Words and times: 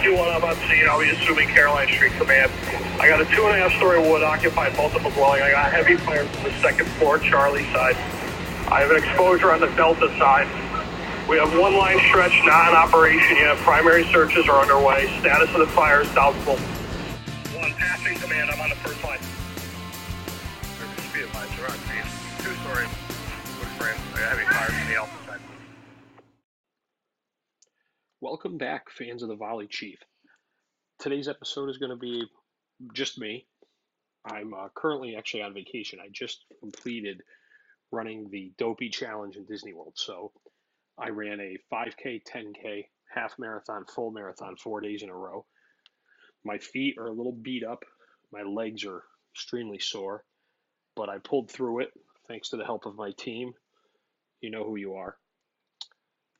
do 0.00 0.16
one 0.16 0.28
I'm 0.30 0.44
on 0.44 0.54
scene. 0.68 0.86
I'll 0.88 1.00
be 1.00 1.10
assuming 1.10 1.48
Caroline 1.48 1.88
Street 1.88 2.12
Command. 2.12 2.52
I 3.00 3.08
got 3.08 3.20
a 3.20 3.24
two 3.34 3.44
and 3.44 3.56
a 3.56 3.58
half 3.58 3.72
story 3.76 3.98
wood 3.98 4.22
occupied 4.22 4.76
multiple 4.76 5.10
dwelling. 5.10 5.42
I 5.42 5.50
got 5.50 5.72
heavy 5.72 5.96
fire 5.96 6.24
from 6.24 6.44
the 6.44 6.52
second 6.60 6.86
floor 6.98 7.18
Charlie 7.18 7.64
side. 7.72 7.96
I 8.70 8.80
have 8.80 8.90
an 8.90 8.96
exposure 8.96 9.50
on 9.52 9.60
the 9.60 9.66
Delta 9.74 10.08
side. 10.18 10.46
We 11.28 11.36
have 11.38 11.56
one 11.58 11.74
line 11.74 11.98
stretch 12.08 12.32
not 12.44 12.70
in 12.70 12.76
operation 12.76 13.36
yet. 13.36 13.56
Primary 13.58 14.04
searches 14.12 14.48
are 14.48 14.60
underway. 14.60 15.06
Status 15.20 15.50
of 15.50 15.60
the 15.60 15.66
fire 15.68 16.02
is 16.02 16.14
doubtful. 16.14 16.58
Welcome 28.32 28.56
back, 28.56 28.88
fans 28.88 29.22
of 29.22 29.28
the 29.28 29.36
Volley 29.36 29.66
Chief. 29.66 29.98
Today's 30.98 31.28
episode 31.28 31.68
is 31.68 31.76
going 31.76 31.90
to 31.90 31.96
be 31.96 32.24
just 32.94 33.18
me. 33.18 33.44
I'm 34.24 34.54
uh, 34.54 34.68
currently 34.74 35.16
actually 35.16 35.42
on 35.42 35.52
vacation. 35.52 35.98
I 36.02 36.08
just 36.10 36.46
completed 36.58 37.20
running 37.90 38.30
the 38.30 38.50
Dopey 38.56 38.88
Challenge 38.88 39.36
in 39.36 39.44
Disney 39.44 39.74
World. 39.74 39.92
So 39.96 40.32
I 40.96 41.10
ran 41.10 41.40
a 41.40 41.58
5K, 41.70 42.22
10K, 42.24 42.86
half 43.14 43.34
marathon, 43.38 43.84
full 43.84 44.10
marathon 44.10 44.56
four 44.56 44.80
days 44.80 45.02
in 45.02 45.10
a 45.10 45.14
row. 45.14 45.44
My 46.42 46.56
feet 46.56 46.96
are 46.96 47.08
a 47.08 47.12
little 47.12 47.36
beat 47.38 47.64
up. 47.64 47.84
My 48.32 48.44
legs 48.44 48.86
are 48.86 49.02
extremely 49.34 49.78
sore, 49.78 50.24
but 50.96 51.10
I 51.10 51.18
pulled 51.18 51.50
through 51.50 51.80
it 51.80 51.92
thanks 52.28 52.48
to 52.48 52.56
the 52.56 52.64
help 52.64 52.86
of 52.86 52.96
my 52.96 53.10
team. 53.10 53.52
You 54.40 54.50
know 54.50 54.64
who 54.64 54.76
you 54.76 54.94
are. 54.94 55.18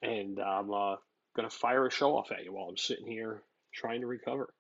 And 0.01 0.41
I'm 0.41 0.73
uh, 0.73 0.97
going 1.35 1.49
to 1.49 1.55
fire 1.55 1.87
a 1.87 1.91
show 1.91 2.17
off 2.17 2.33
at 2.33 2.45
you 2.45 2.53
while 2.53 2.69
I'm 2.69 2.77
sitting 2.77 3.07
here 3.07 3.43
trying 3.75 4.01
to 4.03 4.07
recover. 4.07 4.53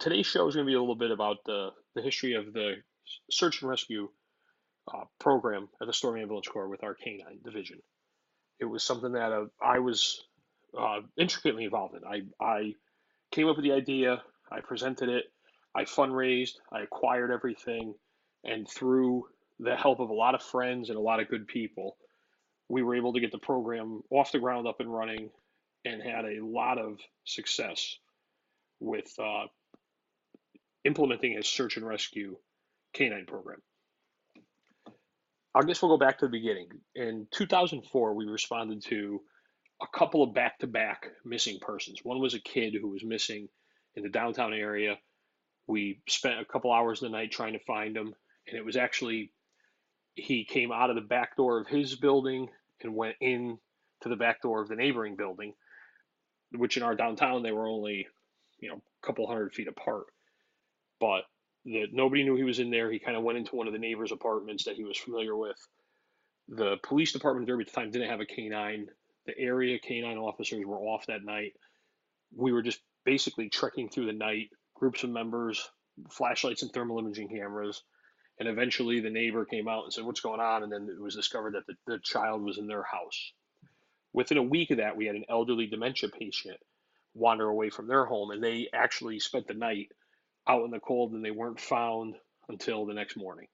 Today's 0.00 0.26
show 0.26 0.46
is 0.48 0.54
going 0.54 0.66
to 0.66 0.70
be 0.70 0.74
a 0.74 0.80
little 0.80 0.96
bit 0.96 1.10
about 1.10 1.38
the, 1.44 1.70
the 1.94 2.02
history 2.02 2.34
of 2.34 2.52
the 2.52 2.74
search 3.30 3.60
and 3.60 3.70
rescue 3.70 4.08
uh, 4.92 5.04
program 5.20 5.68
at 5.80 5.86
the 5.86 5.92
Storm 5.92 6.18
Ambulance 6.18 6.48
Corps 6.48 6.68
with 6.68 6.82
our 6.82 6.94
canine 6.94 7.38
division. 7.44 7.78
It 8.58 8.64
was 8.64 8.82
something 8.82 9.12
that 9.12 9.32
uh, 9.32 9.46
I 9.62 9.78
was 9.78 10.24
uh, 10.78 11.00
intricately 11.18 11.64
involved 11.64 11.94
in. 11.94 12.04
I, 12.04 12.44
I 12.44 12.74
came 13.30 13.48
up 13.48 13.56
with 13.56 13.64
the 13.64 13.72
idea, 13.72 14.22
I 14.50 14.60
presented 14.60 15.08
it, 15.08 15.24
I 15.74 15.84
fundraised, 15.84 16.54
I 16.72 16.80
acquired 16.80 17.30
everything, 17.30 17.94
and 18.44 18.68
through 18.68 19.26
the 19.58 19.76
help 19.76 20.00
of 20.00 20.10
a 20.10 20.14
lot 20.14 20.34
of 20.34 20.42
friends 20.42 20.88
and 20.88 20.98
a 20.98 21.00
lot 21.00 21.20
of 21.20 21.28
good 21.28 21.46
people, 21.46 21.96
we 22.68 22.82
were 22.82 22.94
able 22.94 23.12
to 23.12 23.20
get 23.20 23.32
the 23.32 23.38
program 23.38 24.02
off 24.10 24.32
the 24.32 24.38
ground 24.38 24.66
up 24.66 24.80
and 24.80 24.92
running 24.92 25.30
and 25.84 26.02
had 26.02 26.24
a 26.24 26.44
lot 26.44 26.78
of 26.78 26.98
success 27.24 27.98
with 28.80 29.12
uh, 29.18 29.46
implementing 30.84 31.38
a 31.38 31.42
search 31.42 31.76
and 31.76 31.86
rescue 31.86 32.36
canine 32.94 33.26
program. 33.26 33.60
I 35.54 35.62
guess 35.62 35.80
we'll 35.80 35.96
go 35.96 36.04
back 36.04 36.18
to 36.18 36.26
the 36.26 36.30
beginning. 36.30 36.68
In 36.94 37.28
2004, 37.30 38.14
we 38.14 38.24
responded 38.24 38.82
to 38.86 39.20
a 39.82 39.86
couple 39.96 40.22
of 40.22 40.34
back 40.34 40.58
to 40.58 40.66
back 40.66 41.06
missing 41.24 41.58
persons. 41.60 42.00
One 42.02 42.20
was 42.20 42.34
a 42.34 42.40
kid 42.40 42.74
who 42.74 42.88
was 42.88 43.04
missing 43.04 43.48
in 43.94 44.02
the 44.02 44.08
downtown 44.08 44.52
area. 44.52 44.98
We 45.66 46.00
spent 46.08 46.40
a 46.40 46.44
couple 46.44 46.72
hours 46.72 47.02
of 47.02 47.10
the 47.10 47.16
night 47.16 47.30
trying 47.30 47.52
to 47.52 47.58
find 47.60 47.96
him, 47.96 48.14
and 48.48 48.56
it 48.56 48.64
was 48.64 48.76
actually 48.76 49.32
he 50.14 50.44
came 50.44 50.72
out 50.72 50.90
of 50.90 50.96
the 50.96 51.02
back 51.02 51.36
door 51.36 51.58
of 51.60 51.66
his 51.66 51.96
building 51.96 52.48
and 52.82 52.94
went 52.94 53.16
in 53.20 53.58
to 54.02 54.08
the 54.08 54.16
back 54.16 54.42
door 54.42 54.62
of 54.62 54.68
the 54.68 54.76
neighboring 54.76 55.16
building, 55.16 55.54
which 56.52 56.76
in 56.76 56.82
our 56.82 56.94
downtown 56.94 57.42
they 57.42 57.52
were 57.52 57.66
only, 57.66 58.06
you 58.60 58.68
know, 58.68 58.76
a 58.76 59.06
couple 59.06 59.26
hundred 59.26 59.54
feet 59.54 59.68
apart. 59.68 60.06
But 61.00 61.22
that 61.64 61.88
nobody 61.92 62.22
knew 62.22 62.36
he 62.36 62.44
was 62.44 62.58
in 62.58 62.70
there. 62.70 62.90
He 62.90 62.98
kind 62.98 63.16
of 63.16 63.22
went 63.22 63.38
into 63.38 63.56
one 63.56 63.66
of 63.66 63.72
the 63.72 63.78
neighbors' 63.78 64.12
apartments 64.12 64.64
that 64.64 64.76
he 64.76 64.84
was 64.84 64.98
familiar 64.98 65.36
with. 65.36 65.56
The 66.48 66.76
police 66.82 67.12
department 67.12 67.46
there 67.46 67.58
at 67.58 67.66
the 67.66 67.72
time 67.72 67.90
didn't 67.90 68.10
have 68.10 68.20
a 68.20 68.26
canine. 68.26 68.88
The 69.26 69.36
area 69.38 69.78
canine 69.78 70.18
officers 70.18 70.64
were 70.66 70.78
off 70.78 71.06
that 71.06 71.24
night. 71.24 71.54
We 72.36 72.52
were 72.52 72.62
just 72.62 72.80
basically 73.04 73.48
trekking 73.48 73.88
through 73.88 74.06
the 74.06 74.12
night, 74.12 74.50
groups 74.74 75.02
of 75.02 75.10
members, 75.10 75.70
flashlights 76.10 76.62
and 76.62 76.70
thermal 76.72 76.98
imaging 76.98 77.28
cameras 77.28 77.82
and 78.38 78.48
eventually 78.48 79.00
the 79.00 79.10
neighbor 79.10 79.44
came 79.44 79.68
out 79.68 79.84
and 79.84 79.92
said, 79.92 80.04
What's 80.04 80.20
going 80.20 80.40
on? 80.40 80.62
And 80.62 80.72
then 80.72 80.88
it 80.90 81.00
was 81.00 81.14
discovered 81.14 81.54
that 81.54 81.66
the, 81.66 81.74
the 81.86 81.98
child 81.98 82.42
was 82.42 82.58
in 82.58 82.66
their 82.66 82.82
house. 82.82 83.32
Within 84.12 84.38
a 84.38 84.42
week 84.42 84.70
of 84.70 84.78
that, 84.78 84.96
we 84.96 85.06
had 85.06 85.16
an 85.16 85.24
elderly 85.28 85.66
dementia 85.66 86.08
patient 86.08 86.58
wander 87.14 87.48
away 87.48 87.70
from 87.70 87.86
their 87.86 88.04
home, 88.04 88.30
and 88.30 88.42
they 88.42 88.68
actually 88.72 89.20
spent 89.20 89.46
the 89.46 89.54
night 89.54 89.90
out 90.48 90.64
in 90.64 90.70
the 90.70 90.80
cold 90.80 91.12
and 91.12 91.24
they 91.24 91.30
weren't 91.30 91.60
found 91.60 92.16
until 92.48 92.84
the 92.86 92.94
next 92.94 93.16
morning. 93.16 93.46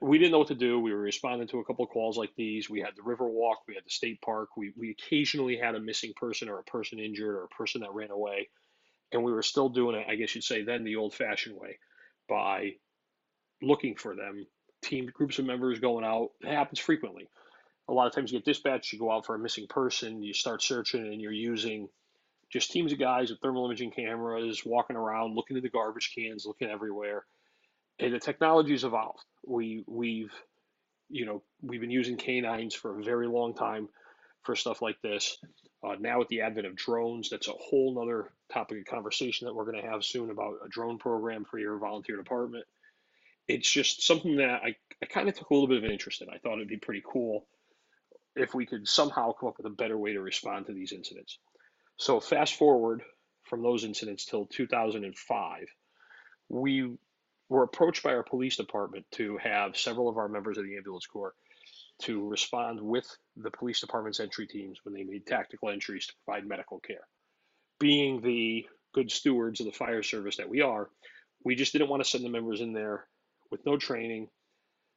We 0.00 0.18
didn't 0.18 0.32
know 0.32 0.38
what 0.38 0.48
to 0.48 0.56
do. 0.56 0.80
We 0.80 0.92
were 0.92 0.98
responding 0.98 1.46
to 1.48 1.60
a 1.60 1.64
couple 1.64 1.84
of 1.84 1.92
calls 1.92 2.18
like 2.18 2.34
these. 2.36 2.68
We 2.68 2.80
had 2.80 2.96
the 2.96 3.04
river 3.04 3.28
walk, 3.28 3.58
we 3.68 3.74
had 3.74 3.84
the 3.84 3.90
state 3.90 4.20
park. 4.20 4.56
We, 4.56 4.72
we 4.76 4.90
occasionally 4.90 5.56
had 5.56 5.76
a 5.76 5.80
missing 5.80 6.12
person 6.16 6.48
or 6.48 6.58
a 6.58 6.64
person 6.64 6.98
injured 6.98 7.36
or 7.36 7.44
a 7.44 7.48
person 7.48 7.82
that 7.82 7.94
ran 7.94 8.10
away. 8.10 8.48
And 9.12 9.22
we 9.22 9.30
were 9.30 9.42
still 9.42 9.68
doing 9.68 9.94
it, 9.94 10.06
I 10.08 10.16
guess 10.16 10.34
you'd 10.34 10.42
say, 10.42 10.62
then 10.62 10.82
the 10.82 10.96
old 10.96 11.14
fashioned 11.14 11.56
way 11.56 11.78
by 12.28 12.72
looking 13.62 13.96
for 13.96 14.14
them. 14.14 14.46
Team 14.82 15.10
groups 15.12 15.38
of 15.38 15.46
members 15.46 15.80
going 15.80 16.04
out. 16.04 16.30
It 16.42 16.54
happens 16.54 16.78
frequently. 16.78 17.28
A 17.88 17.92
lot 17.92 18.06
of 18.06 18.14
times 18.14 18.32
you 18.32 18.38
get 18.38 18.44
dispatched, 18.44 18.92
you 18.92 18.98
go 18.98 19.12
out 19.12 19.26
for 19.26 19.34
a 19.34 19.38
missing 19.38 19.66
person, 19.68 20.22
you 20.22 20.34
start 20.34 20.62
searching, 20.62 21.06
and 21.06 21.20
you're 21.20 21.32
using 21.32 21.88
just 22.50 22.70
teams 22.70 22.92
of 22.92 22.98
guys 22.98 23.30
with 23.30 23.40
thermal 23.40 23.66
imaging 23.66 23.92
cameras 23.92 24.64
walking 24.64 24.96
around, 24.96 25.34
looking 25.34 25.56
at 25.56 25.62
the 25.62 25.68
garbage 25.68 26.12
cans, 26.16 26.46
looking 26.46 26.68
everywhere. 26.68 27.24
And 27.98 28.12
the 28.12 28.18
technology's 28.18 28.84
evolved. 28.84 29.24
We 29.46 29.84
we've 29.86 30.32
you 31.08 31.24
know 31.24 31.42
we've 31.62 31.80
been 31.80 31.90
using 31.90 32.16
canines 32.16 32.74
for 32.74 32.98
a 32.98 33.02
very 33.02 33.26
long 33.26 33.54
time 33.54 33.88
for 34.42 34.54
stuff 34.54 34.82
like 34.82 35.00
this. 35.02 35.38
Uh, 35.82 35.96
now 35.98 36.18
with 36.18 36.28
the 36.28 36.42
advent 36.42 36.66
of 36.66 36.74
drones, 36.74 37.30
that's 37.30 37.48
a 37.48 37.52
whole 37.52 37.94
nother 37.94 38.30
topic 38.52 38.78
of 38.78 38.84
conversation 38.84 39.46
that 39.46 39.54
we're 39.54 39.70
going 39.70 39.80
to 39.80 39.88
have 39.88 40.04
soon 40.04 40.30
about 40.30 40.54
a 40.64 40.68
drone 40.68 40.98
program 40.98 41.44
for 41.44 41.58
your 41.58 41.78
volunteer 41.78 42.16
department 42.16 42.64
it's 43.48 43.70
just 43.70 44.06
something 44.06 44.36
that 44.36 44.60
I, 44.64 44.74
I 45.02 45.06
kind 45.06 45.28
of 45.28 45.36
took 45.36 45.50
a 45.50 45.54
little 45.54 45.68
bit 45.68 45.78
of 45.78 45.84
an 45.84 45.92
interest 45.92 46.22
in. 46.22 46.28
I 46.28 46.38
thought 46.38 46.54
it'd 46.54 46.68
be 46.68 46.78
pretty 46.78 47.02
cool 47.04 47.46
if 48.34 48.54
we 48.54 48.66
could 48.66 48.86
somehow 48.86 49.32
come 49.32 49.48
up 49.48 49.56
with 49.56 49.66
a 49.66 49.70
better 49.70 49.96
way 49.96 50.12
to 50.12 50.20
respond 50.20 50.66
to 50.66 50.72
these 50.72 50.92
incidents. 50.92 51.38
So 51.96 52.20
fast 52.20 52.54
forward 52.54 53.02
from 53.44 53.62
those 53.62 53.84
incidents 53.84 54.26
till 54.26 54.46
2005, 54.46 55.66
we 56.48 56.96
were 57.48 57.62
approached 57.62 58.02
by 58.02 58.14
our 58.14 58.24
police 58.24 58.56
department 58.56 59.06
to 59.12 59.38
have 59.38 59.76
several 59.76 60.08
of 60.08 60.18
our 60.18 60.28
members 60.28 60.58
of 60.58 60.64
the 60.64 60.76
ambulance 60.76 61.06
corps 61.06 61.34
to 62.02 62.28
respond 62.28 62.80
with 62.80 63.06
the 63.36 63.50
police 63.50 63.80
department's 63.80 64.20
entry 64.20 64.46
teams 64.46 64.80
when 64.84 64.92
they 64.92 65.04
made 65.04 65.26
tactical 65.26 65.70
entries 65.70 66.06
to 66.06 66.14
provide 66.24 66.46
medical 66.46 66.80
care. 66.80 67.06
Being 67.78 68.20
the 68.20 68.66
good 68.92 69.10
stewards 69.10 69.60
of 69.60 69.66
the 69.66 69.72
fire 69.72 70.02
service 70.02 70.36
that 70.36 70.48
we 70.48 70.60
are, 70.60 70.90
we 71.44 71.54
just 71.54 71.72
didn't 71.72 71.88
want 71.88 72.02
to 72.02 72.08
send 72.08 72.24
the 72.24 72.28
members 72.28 72.60
in 72.60 72.72
there 72.72 73.06
with 73.50 73.64
no 73.66 73.76
training. 73.76 74.28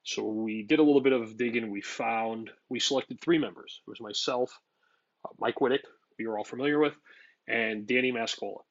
So 0.04 0.24
we 0.26 0.64
did 0.64 0.80
a 0.80 0.84
little 0.84 1.02
bit 1.02 1.14
of 1.14 1.38
digging. 1.38 1.70
We 1.70 1.82
found, 1.82 2.50
we 2.70 2.80
selected 2.80 3.20
three 3.22 3.38
members. 3.38 3.82
It 3.86 3.90
was 3.90 4.02
myself, 4.02 4.58
uh, 5.26 5.34
Mike 5.40 5.56
Whittick, 5.56 5.84
we 6.18 6.26
are 6.26 6.38
all 6.38 6.44
familiar 6.44 6.80
with, 6.80 6.94
and 7.48 7.86
Danny 7.88 8.12
Mascola. 8.12 8.62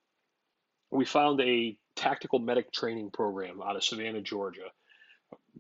We 0.91 1.05
found 1.05 1.41
a 1.41 1.77
tactical 1.97 2.39
medic 2.39 2.73
training 2.73 3.11
program 3.11 3.61
out 3.63 3.77
of 3.77 3.85
Savannah, 3.85 4.23
Georgia. 4.23 4.71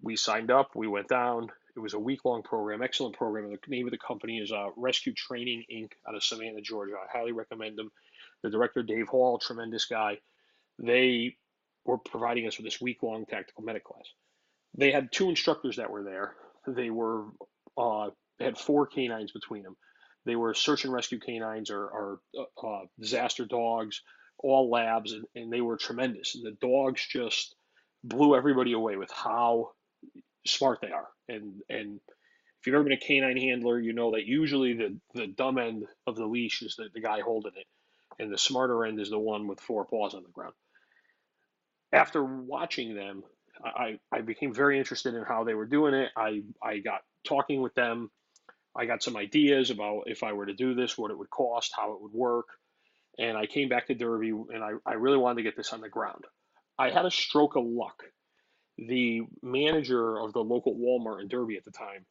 We 0.02 0.16
signed 0.16 0.50
up, 0.50 0.70
we 0.74 0.86
went 0.86 1.08
down. 1.08 1.48
It 1.76 1.80
was 1.80 1.94
a 1.94 1.98
week 1.98 2.24
long 2.24 2.42
program, 2.42 2.82
excellent 2.82 3.16
program. 3.16 3.50
The 3.50 3.59
name 3.68 3.86
of 3.86 3.92
the 3.92 3.98
company 3.98 4.38
is 4.38 4.50
uh, 4.50 4.68
Rescue 4.76 5.12
Training 5.14 5.64
Inc. 5.72 5.92
out 6.09 6.14
of 6.14 6.24
Savannah, 6.24 6.60
Georgia. 6.60 6.94
I 6.94 7.16
highly 7.16 7.32
recommend 7.32 7.78
them. 7.78 7.91
The 8.42 8.50
director, 8.50 8.82
Dave 8.82 9.09
Hall, 9.09 9.38
tremendous 9.38 9.84
guy. 9.84 10.18
They 10.78 11.36
were 11.88 11.98
providing 11.98 12.46
us 12.46 12.58
with 12.58 12.66
this 12.66 12.80
week 12.80 13.02
long 13.02 13.24
tactical 13.24 13.64
medic 13.64 13.82
class. 13.82 14.04
They 14.76 14.92
had 14.92 15.10
two 15.10 15.30
instructors 15.30 15.76
that 15.76 15.90
were 15.90 16.04
there. 16.04 16.34
They 16.66 16.90
were 16.90 17.24
uh, 17.78 18.10
had 18.38 18.58
four 18.58 18.86
canines 18.86 19.32
between 19.32 19.62
them. 19.62 19.76
They 20.26 20.36
were 20.36 20.52
search 20.52 20.84
and 20.84 20.92
rescue 20.92 21.18
canines 21.18 21.70
or, 21.70 21.80
or 21.82 22.20
uh, 22.62 22.84
disaster 23.00 23.46
dogs, 23.46 24.02
all 24.38 24.70
labs, 24.70 25.12
and, 25.12 25.24
and 25.34 25.50
they 25.50 25.62
were 25.62 25.78
tremendous. 25.78 26.34
The 26.34 26.56
dogs 26.60 27.04
just 27.10 27.54
blew 28.04 28.36
everybody 28.36 28.74
away 28.74 28.96
with 28.96 29.10
how 29.10 29.70
smart 30.46 30.80
they 30.82 30.90
are. 30.90 31.08
And 31.28 31.62
and 31.70 32.00
if 32.60 32.66
you've 32.66 32.74
ever 32.74 32.84
been 32.84 32.92
a 32.92 32.98
canine 32.98 33.38
handler, 33.38 33.80
you 33.80 33.94
know 33.94 34.10
that 34.10 34.26
usually 34.26 34.74
the, 34.74 34.98
the 35.14 35.28
dumb 35.28 35.56
end 35.56 35.86
of 36.06 36.16
the 36.16 36.26
leash 36.26 36.60
is 36.60 36.76
the, 36.76 36.88
the 36.92 37.00
guy 37.00 37.20
holding 37.20 37.52
it, 37.56 37.66
and 38.22 38.30
the 38.30 38.36
smarter 38.36 38.84
end 38.84 39.00
is 39.00 39.08
the 39.08 39.18
one 39.18 39.46
with 39.46 39.60
four 39.60 39.86
paws 39.86 40.12
on 40.12 40.22
the 40.22 40.28
ground 40.28 40.54
after 41.92 42.24
watching 42.24 42.94
them, 42.94 43.24
I, 43.64 43.98
I 44.12 44.22
became 44.22 44.54
very 44.54 44.78
interested 44.78 45.14
in 45.14 45.24
how 45.24 45.44
they 45.44 45.54
were 45.54 45.66
doing 45.66 45.94
it. 45.94 46.10
I, 46.16 46.42
I 46.62 46.78
got 46.78 47.02
talking 47.24 47.62
with 47.62 47.74
them. 47.74 48.10
I 48.76 48.86
got 48.86 49.02
some 49.02 49.16
ideas 49.16 49.70
about 49.70 50.04
if 50.06 50.22
I 50.22 50.32
were 50.34 50.46
to 50.46 50.54
do 50.54 50.74
this, 50.74 50.98
what 50.98 51.10
it 51.10 51.18
would 51.18 51.30
cost, 51.30 51.72
how 51.76 51.94
it 51.94 52.02
would 52.02 52.12
work. 52.14 52.46
and 53.18 53.36
I 53.36 53.46
came 53.46 53.68
back 53.68 53.86
to 53.88 53.94
Derby, 53.94 54.30
and 54.30 54.62
I, 54.64 54.72
I 54.86 54.94
really 54.94 55.18
wanted 55.18 55.36
to 55.36 55.42
get 55.42 55.56
this 55.56 55.72
on 55.72 55.80
the 55.80 55.88
ground. 55.88 56.24
I 56.78 56.90
had 56.90 57.06
a 57.06 57.10
stroke 57.10 57.56
of 57.56 57.64
luck. 57.64 58.02
The 58.78 59.22
manager 59.42 60.18
of 60.20 60.32
the 60.32 60.40
local 60.44 60.76
Walmart 60.76 61.22
in 61.22 61.28
Derby 61.28 61.56
at 61.56 61.64
the 61.64 61.72
time, 61.72 62.06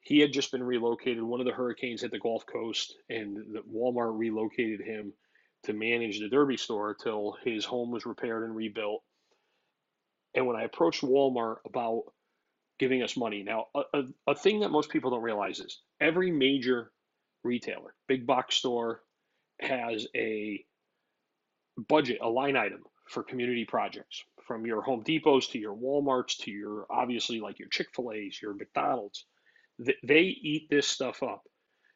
he 0.00 0.20
had 0.20 0.32
just 0.32 0.52
been 0.52 0.62
relocated. 0.64 1.22
One 1.22 1.40
of 1.40 1.46
the 1.46 1.52
hurricanes 1.52 2.02
hit 2.02 2.12
the 2.12 2.20
Gulf 2.20 2.44
Coast, 2.46 2.94
and 3.10 3.36
the 3.36 3.62
Walmart 3.72 4.18
relocated 4.18 4.80
him 4.82 5.14
to 5.64 5.74
manage 5.74 6.20
the 6.20 6.28
Derby 6.30 6.56
store 6.58 6.94
till 6.94 7.36
his 7.44 7.64
home 7.64 7.90
was 7.92 8.06
repaired 8.06 8.44
and 8.44 8.56
rebuilt. 8.56 9.02
And 10.34 10.46
when 10.46 10.56
I 10.56 10.64
approached 10.64 11.02
Walmart 11.02 11.56
about 11.66 12.04
giving 12.78 13.02
us 13.02 13.16
money, 13.16 13.42
now 13.42 13.66
a, 13.74 13.82
a, 13.92 14.02
a 14.28 14.34
thing 14.34 14.60
that 14.60 14.70
most 14.70 14.90
people 14.90 15.10
don't 15.10 15.22
realize 15.22 15.60
is 15.60 15.80
every 16.00 16.30
major 16.30 16.90
retailer, 17.44 17.94
big 18.08 18.26
box 18.26 18.56
store, 18.56 19.02
has 19.60 20.06
a 20.16 20.64
budget, 21.88 22.18
a 22.22 22.28
line 22.28 22.56
item 22.56 22.82
for 23.08 23.22
community 23.22 23.64
projects, 23.64 24.24
from 24.46 24.66
your 24.66 24.82
Home 24.82 25.02
Depots 25.04 25.50
to 25.52 25.58
your 25.58 25.74
Walmarts 25.74 26.38
to 26.38 26.50
your 26.50 26.86
obviously 26.90 27.40
like 27.40 27.58
your 27.58 27.68
Chick 27.68 27.88
fil 27.94 28.12
A's, 28.12 28.38
your 28.42 28.54
McDonald's. 28.54 29.24
They 29.78 30.20
eat 30.20 30.68
this 30.70 30.86
stuff 30.86 31.22
up. 31.22 31.42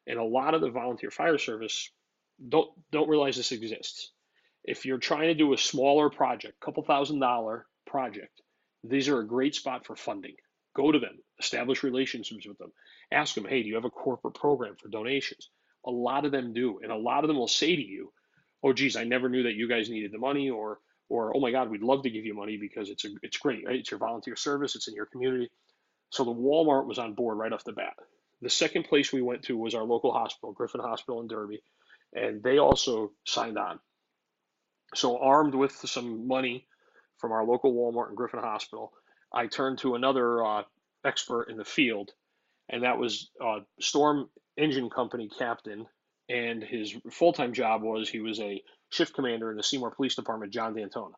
And 0.06 0.18
a 0.18 0.24
lot 0.24 0.54
of 0.54 0.60
the 0.60 0.70
volunteer 0.70 1.10
fire 1.10 1.38
service 1.38 1.90
don't 2.48 2.70
don't 2.90 3.08
realize 3.08 3.36
this 3.36 3.52
exists. 3.52 4.12
If 4.64 4.86
you're 4.86 4.98
trying 4.98 5.28
to 5.28 5.34
do 5.34 5.52
a 5.52 5.58
smaller 5.58 6.08
project, 6.08 6.60
couple 6.60 6.82
thousand 6.84 7.20
dollar 7.20 7.66
project, 7.88 8.42
these 8.84 9.08
are 9.08 9.20
a 9.20 9.26
great 9.26 9.54
spot 9.54 9.86
for 9.86 9.96
funding. 9.96 10.34
Go 10.76 10.92
to 10.92 10.98
them, 10.98 11.18
establish 11.40 11.82
relationships 11.82 12.46
with 12.46 12.58
them, 12.58 12.72
ask 13.10 13.34
them, 13.34 13.46
hey, 13.46 13.62
do 13.62 13.68
you 13.68 13.74
have 13.74 13.84
a 13.84 13.90
corporate 13.90 14.34
program 14.34 14.76
for 14.80 14.88
donations? 14.88 15.50
A 15.86 15.90
lot 15.90 16.24
of 16.24 16.32
them 16.32 16.52
do, 16.52 16.80
and 16.82 16.92
a 16.92 16.96
lot 16.96 17.24
of 17.24 17.28
them 17.28 17.38
will 17.38 17.48
say 17.48 17.74
to 17.74 17.82
you, 17.82 18.12
oh, 18.62 18.72
geez, 18.72 18.96
I 18.96 19.04
never 19.04 19.28
knew 19.28 19.44
that 19.44 19.54
you 19.54 19.68
guys 19.68 19.90
needed 19.90 20.12
the 20.12 20.18
money, 20.18 20.50
or 20.50 20.78
or 21.10 21.34
oh 21.34 21.40
my 21.40 21.50
God, 21.50 21.70
we'd 21.70 21.82
love 21.82 22.02
to 22.02 22.10
give 22.10 22.26
you 22.26 22.34
money 22.34 22.58
because 22.58 22.90
it's 22.90 23.04
a, 23.06 23.08
it's 23.22 23.38
great, 23.38 23.64
right? 23.66 23.76
It's 23.76 23.90
your 23.90 23.98
volunteer 23.98 24.36
service, 24.36 24.76
it's 24.76 24.88
in 24.88 24.94
your 24.94 25.06
community. 25.06 25.50
So 26.10 26.24
the 26.24 26.34
Walmart 26.34 26.86
was 26.86 26.98
on 26.98 27.14
board 27.14 27.38
right 27.38 27.52
off 27.52 27.64
the 27.64 27.72
bat. 27.72 27.94
The 28.42 28.50
second 28.50 28.84
place 28.84 29.12
we 29.12 29.22
went 29.22 29.44
to 29.44 29.56
was 29.56 29.74
our 29.74 29.84
local 29.84 30.12
hospital, 30.12 30.52
Griffin 30.52 30.82
Hospital 30.82 31.20
in 31.22 31.28
Derby 31.28 31.62
and 32.14 32.42
they 32.42 32.58
also 32.58 33.12
signed 33.26 33.58
on. 33.58 33.78
So, 34.94 35.18
armed 35.18 35.54
with 35.54 35.72
some 35.72 36.26
money 36.26 36.66
from 37.18 37.32
our 37.32 37.44
local 37.44 37.72
Walmart 37.72 38.08
and 38.08 38.16
Griffin 38.16 38.40
Hospital, 38.40 38.92
I 39.32 39.46
turned 39.46 39.78
to 39.78 39.94
another 39.94 40.44
uh, 40.44 40.62
expert 41.04 41.44
in 41.50 41.56
the 41.56 41.64
field, 41.64 42.12
and 42.68 42.82
that 42.82 42.98
was 42.98 43.30
uh, 43.44 43.60
Storm 43.80 44.28
Engine 44.56 44.90
Company 44.90 45.30
captain. 45.38 45.86
And 46.30 46.62
his 46.62 46.94
full 47.10 47.32
time 47.32 47.54
job 47.54 47.82
was 47.82 48.08
he 48.08 48.20
was 48.20 48.38
a 48.40 48.62
shift 48.90 49.14
commander 49.14 49.50
in 49.50 49.56
the 49.56 49.62
Seymour 49.62 49.92
Police 49.92 50.14
Department, 50.14 50.52
John 50.52 50.74
D'Antona. 50.74 51.14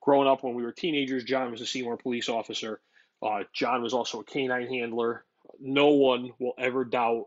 Growing 0.00 0.28
up 0.28 0.42
when 0.42 0.54
we 0.54 0.62
were 0.62 0.72
teenagers, 0.72 1.24
John 1.24 1.50
was 1.50 1.60
a 1.60 1.66
Seymour 1.66 1.96
police 1.96 2.28
officer. 2.28 2.80
Uh, 3.22 3.44
John 3.54 3.82
was 3.82 3.94
also 3.94 4.20
a 4.20 4.24
canine 4.24 4.68
handler. 4.68 5.24
No 5.58 5.88
one 5.88 6.32
will 6.38 6.54
ever 6.58 6.84
doubt 6.84 7.26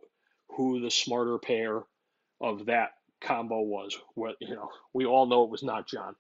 who 0.50 0.80
the 0.80 0.92
smarter 0.92 1.38
pair 1.38 1.82
of 2.42 2.66
that 2.66 2.92
combo 3.22 3.62
was. 3.62 3.98
What 4.16 4.36
you 4.40 4.56
know, 4.56 4.70
we 4.94 5.06
all 5.06 5.26
know 5.26 5.44
it 5.44 5.50
was 5.50 5.64
not 5.64 5.88
John, 5.88 6.16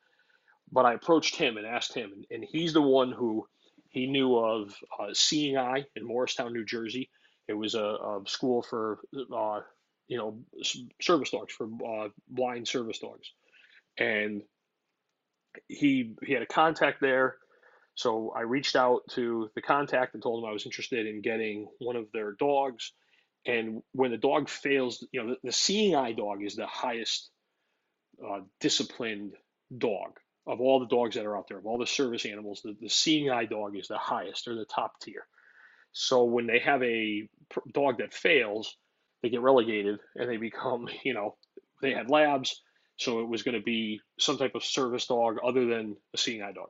but 0.73 0.85
I 0.85 0.93
approached 0.93 1.35
him 1.35 1.57
and 1.57 1.65
asked 1.65 1.93
him, 1.93 2.11
and, 2.13 2.25
and 2.31 2.43
he's 2.43 2.73
the 2.73 2.81
one 2.81 3.11
who 3.11 3.47
he 3.89 4.07
knew 4.07 4.35
of 4.37 4.75
uh, 4.99 5.13
Seeing 5.13 5.57
Eye 5.57 5.85
in 5.95 6.05
Morristown, 6.05 6.53
New 6.53 6.65
Jersey. 6.65 7.09
It 7.47 7.53
was 7.53 7.75
a, 7.75 7.83
a 7.83 8.21
school 8.25 8.63
for 8.63 8.99
uh, 9.15 9.61
you 10.07 10.17
know 10.17 10.39
service 11.01 11.31
dogs 11.31 11.53
for 11.53 11.67
uh, 11.67 12.09
blind 12.27 12.67
service 12.67 12.99
dogs, 12.99 13.31
and 13.97 14.41
he 15.67 16.15
he 16.23 16.33
had 16.33 16.43
a 16.43 16.47
contact 16.47 17.01
there. 17.01 17.37
So 17.95 18.33
I 18.35 18.41
reached 18.41 18.75
out 18.75 19.01
to 19.11 19.49
the 19.53 19.61
contact 19.61 20.15
and 20.15 20.23
told 20.23 20.43
him 20.43 20.49
I 20.49 20.53
was 20.53 20.65
interested 20.65 21.05
in 21.05 21.21
getting 21.21 21.67
one 21.79 21.95
of 21.95 22.07
their 22.11 22.31
dogs 22.31 22.91
and 23.45 23.81
when 23.91 24.11
the 24.11 24.17
dog 24.17 24.49
fails, 24.49 25.05
you 25.11 25.21
know, 25.21 25.29
the, 25.31 25.37
the 25.43 25.51
seeing 25.51 25.95
eye 25.95 26.13
dog 26.13 26.43
is 26.43 26.55
the 26.55 26.65
highest 26.67 27.29
uh, 28.25 28.39
disciplined 28.61 29.33
dog 29.77 30.17
of 30.45 30.59
all 30.61 30.79
the 30.79 30.87
dogs 30.87 31.15
that 31.15 31.25
are 31.25 31.37
out 31.37 31.47
there, 31.47 31.57
of 31.57 31.65
all 31.65 31.77
the 31.77 31.87
service 31.87 32.25
animals. 32.25 32.61
The, 32.63 32.75
the 32.81 32.89
seeing 32.89 33.29
eye 33.29 33.45
dog 33.45 33.77
is 33.77 33.87
the 33.87 33.97
highest 33.97 34.47
or 34.47 34.55
the 34.55 34.65
top 34.65 34.99
tier. 35.01 35.25
So 35.93 36.23
when 36.25 36.47
they 36.47 36.59
have 36.59 36.83
a 36.83 37.27
dog 37.73 37.99
that 37.99 38.13
fails, 38.13 38.75
they 39.21 39.29
get 39.29 39.41
relegated 39.41 39.99
and 40.15 40.29
they 40.29 40.37
become, 40.37 40.87
you 41.03 41.13
know, 41.13 41.35
they 41.81 41.93
had 41.93 42.09
labs. 42.09 42.61
So 42.97 43.21
it 43.21 43.27
was 43.27 43.43
going 43.43 43.55
to 43.55 43.63
be 43.63 44.01
some 44.19 44.37
type 44.37 44.55
of 44.55 44.63
service 44.63 45.07
dog 45.07 45.37
other 45.43 45.65
than 45.65 45.97
a 46.13 46.17
seeing 46.17 46.41
eye 46.41 46.51
dog. 46.51 46.69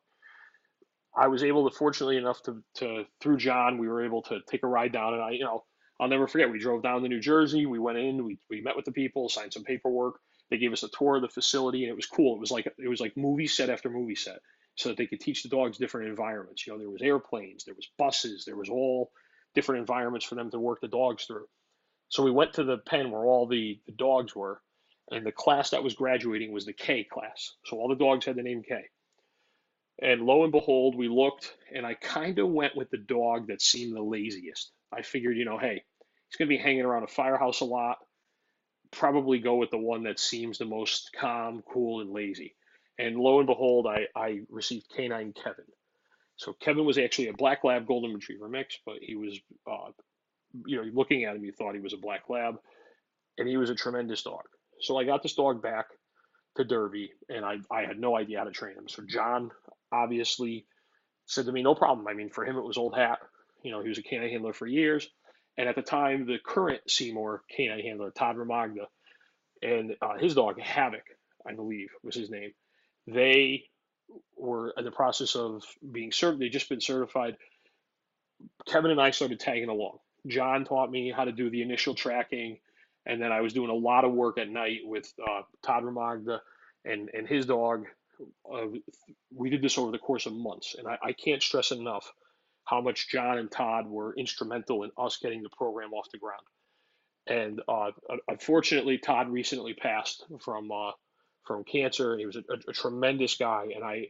I 1.15 1.27
was 1.27 1.43
able 1.43 1.69
to, 1.69 1.75
fortunately 1.75 2.17
enough, 2.17 2.41
to, 2.43 2.63
to 2.77 3.05
through 3.21 3.37
John, 3.37 3.77
we 3.77 3.87
were 3.87 4.03
able 4.03 4.23
to 4.23 4.39
take 4.49 4.63
a 4.63 4.67
ride 4.67 4.91
down, 4.93 5.13
and 5.13 5.21
I, 5.21 5.31
you 5.31 5.43
know, 5.43 5.63
I'll 5.99 6.07
never 6.07 6.27
forget. 6.27 6.49
We 6.49 6.59
drove 6.59 6.81
down 6.81 7.03
to 7.03 7.07
New 7.07 7.19
Jersey. 7.19 7.65
We 7.65 7.77
went 7.77 7.99
in. 7.99 8.25
We, 8.25 8.39
we 8.49 8.61
met 8.61 8.75
with 8.75 8.85
the 8.85 8.91
people, 8.91 9.29
signed 9.29 9.53
some 9.53 9.63
paperwork. 9.63 10.15
They 10.49 10.57
gave 10.57 10.73
us 10.73 10.83
a 10.83 10.89
tour 10.89 11.15
of 11.15 11.21
the 11.21 11.29
facility, 11.29 11.83
and 11.83 11.91
it 11.91 11.95
was 11.95 12.05
cool. 12.05 12.35
It 12.35 12.39
was 12.39 12.51
like 12.51 12.65
it 12.65 12.87
was 12.87 13.01
like 13.01 13.17
movie 13.17 13.47
set 13.47 13.69
after 13.69 13.89
movie 13.89 14.15
set, 14.15 14.39
so 14.75 14.89
that 14.89 14.97
they 14.97 15.07
could 15.07 15.19
teach 15.19 15.43
the 15.43 15.49
dogs 15.49 15.77
different 15.77 16.09
environments. 16.09 16.65
You 16.65 16.73
know, 16.73 16.79
there 16.79 16.89
was 16.89 17.01
airplanes, 17.01 17.63
there 17.63 17.75
was 17.75 17.89
buses, 17.97 18.45
there 18.45 18.57
was 18.57 18.69
all 18.69 19.11
different 19.55 19.79
environments 19.79 20.25
for 20.25 20.35
them 20.35 20.51
to 20.51 20.59
work 20.59 20.81
the 20.81 20.87
dogs 20.87 21.25
through. 21.25 21.45
So 22.09 22.23
we 22.23 22.31
went 22.31 22.53
to 22.53 22.63
the 22.63 22.77
pen 22.77 23.11
where 23.11 23.25
all 23.25 23.47
the, 23.47 23.79
the 23.85 23.91
dogs 23.93 24.35
were, 24.35 24.61
and 25.09 25.25
the 25.25 25.31
class 25.31 25.71
that 25.71 25.83
was 25.83 25.95
graduating 25.95 26.51
was 26.51 26.65
the 26.65 26.73
K 26.73 27.03
class. 27.03 27.53
So 27.65 27.77
all 27.77 27.89
the 27.89 27.95
dogs 27.95 28.25
had 28.25 28.35
the 28.35 28.43
name 28.43 28.63
K. 28.67 28.83
And 30.01 30.21
lo 30.21 30.43
and 30.43 30.51
behold, 30.51 30.95
we 30.95 31.07
looked, 31.07 31.55
and 31.73 31.85
I 31.85 31.93
kind 31.93 32.39
of 32.39 32.49
went 32.49 32.75
with 32.75 32.89
the 32.89 32.97
dog 32.97 33.47
that 33.47 33.61
seemed 33.61 33.95
the 33.95 34.01
laziest. 34.01 34.71
I 34.91 35.01
figured, 35.03 35.37
you 35.37 35.45
know, 35.45 35.57
hey, 35.57 35.83
he's 36.29 36.37
going 36.37 36.47
to 36.47 36.55
be 36.55 36.61
hanging 36.61 36.83
around 36.85 37.03
a 37.03 37.07
firehouse 37.07 37.61
a 37.61 37.65
lot. 37.65 37.97
Probably 38.93 39.39
go 39.39 39.55
with 39.55 39.71
the 39.71 39.77
one 39.77 40.03
that 40.03 40.19
seems 40.19 40.57
the 40.57 40.65
most 40.65 41.11
calm, 41.19 41.63
cool, 41.71 42.01
and 42.01 42.11
lazy. 42.11 42.55
And 42.99 43.17
lo 43.17 43.39
and 43.39 43.47
behold, 43.47 43.87
I, 43.87 44.07
I 44.15 44.41
received 44.49 44.89
Canine 44.95 45.33
Kevin. 45.33 45.65
So 46.35 46.53
Kevin 46.53 46.85
was 46.85 46.97
actually 46.97 47.27
a 47.29 47.33
black 47.33 47.63
lab 47.63 47.87
golden 47.87 48.13
retriever 48.13 48.47
mix, 48.47 48.77
but 48.85 48.97
he 49.01 49.15
was, 49.15 49.39
uh, 49.69 49.91
you 50.65 50.77
know, 50.77 50.83
looking 50.93 51.25
at 51.25 51.35
him, 51.35 51.43
you 51.43 51.51
thought 51.51 51.75
he 51.75 51.81
was 51.81 51.93
a 51.93 51.97
black 51.97 52.29
lab, 52.29 52.55
and 53.38 53.47
he 53.47 53.57
was 53.57 53.69
a 53.69 53.75
tremendous 53.75 54.23
dog. 54.23 54.43
So 54.79 54.97
I 54.97 55.03
got 55.03 55.23
this 55.23 55.33
dog 55.33 55.62
back 55.62 55.88
to 56.55 56.63
Derby, 56.63 57.12
and 57.29 57.43
I, 57.43 57.57
I 57.71 57.83
had 57.85 58.00
no 58.00 58.15
idea 58.15 58.39
how 58.39 58.45
to 58.45 58.51
train 58.51 58.77
him. 58.77 58.88
So 58.88 59.03
John 59.07 59.51
obviously 59.91 60.65
said 61.25 61.45
to 61.45 61.51
me, 61.51 61.63
no 61.63 61.75
problem. 61.75 62.07
I 62.07 62.13
mean, 62.13 62.29
for 62.29 62.45
him, 62.45 62.57
it 62.57 62.65
was 62.65 62.77
old 62.77 62.95
hat. 62.95 63.19
You 63.63 63.71
know, 63.71 63.81
he 63.81 63.89
was 63.89 63.97
a 63.97 64.03
canine 64.03 64.29
handler 64.29 64.53
for 64.53 64.67
years. 64.67 65.09
And 65.57 65.69
at 65.69 65.75
the 65.75 65.81
time, 65.81 66.25
the 66.25 66.39
current 66.43 66.81
Seymour 66.89 67.43
canine 67.55 67.79
handler, 67.79 68.12
Todd 68.12 68.38
Ramagda, 68.38 68.88
and 69.62 69.95
uh, 70.01 70.17
his 70.17 70.36
dog, 70.36 70.60
Havoc, 70.60 71.03
I 71.48 71.53
believe 71.53 71.89
was 72.03 72.15
his 72.15 72.29
name, 72.29 72.51
they 73.07 73.65
were 74.36 74.74
in 74.77 74.83
the 74.86 74.91
process 74.91 75.36
of 75.36 75.63
being 75.91 76.12
served. 76.12 76.39
They'd 76.39 76.50
just 76.50 76.69
been 76.69 76.81
certified. 76.81 77.38
Kevin 78.67 78.91
and 78.91 79.01
I 79.01 79.12
started 79.12 79.39
tagging 79.39 79.69
along. 79.69 80.00
John 80.27 80.65
taught 80.65 80.91
me 80.91 81.12
how 81.12 81.25
to 81.25 81.31
do 81.31 81.50
the 81.50 81.62
initial 81.62 81.93
tracking, 81.93 82.57
and 83.05 83.22
then 83.22 83.31
I 83.31 83.41
was 83.41 83.53
doing 83.53 83.69
a 83.69 83.75
lot 83.75 84.05
of 84.05 84.13
work 84.13 84.38
at 84.38 84.50
night 84.50 84.79
with 84.83 85.12
uh, 85.25 85.41
Todd 85.65 85.83
Ramagda 85.83 86.41
and, 86.86 87.10
and 87.13 87.27
his 87.27 87.45
dog. 87.45 87.86
Uh, 88.51 88.67
we 89.33 89.50
did 89.50 89.62
this 89.62 89.77
over 89.77 89.91
the 89.91 89.98
course 89.98 90.25
of 90.25 90.33
months, 90.33 90.75
and 90.77 90.88
I, 90.88 90.98
I 91.03 91.13
can't 91.13 91.41
stress 91.41 91.72
enough 91.72 92.12
how 92.65 92.82
much 92.82 93.10
John 93.10 93.38
and 93.38 93.51
Todd 93.51 93.88
were 93.88 94.15
instrumental 94.15 94.84
in 94.84 94.91
us 94.98 95.17
getting 95.17 95.43
the 95.43 95.50
program 95.50 95.93
off 95.93 96.10
the 96.12 96.17
ground. 96.17 96.41
And 97.27 97.62
uh, 97.67 97.91
unfortunately, 98.27 98.98
Todd 98.98 99.29
recently 99.29 99.74
passed 99.74 100.25
from 100.41 100.72
uh, 100.72 100.91
from 101.46 101.63
cancer. 101.63 102.17
He 102.17 102.25
was 102.25 102.36
a, 102.36 102.43
a, 102.50 102.70
a, 102.70 102.74
tremendous 102.74 103.36
guy, 103.36 103.67
and 103.74 103.84
I 103.84 104.08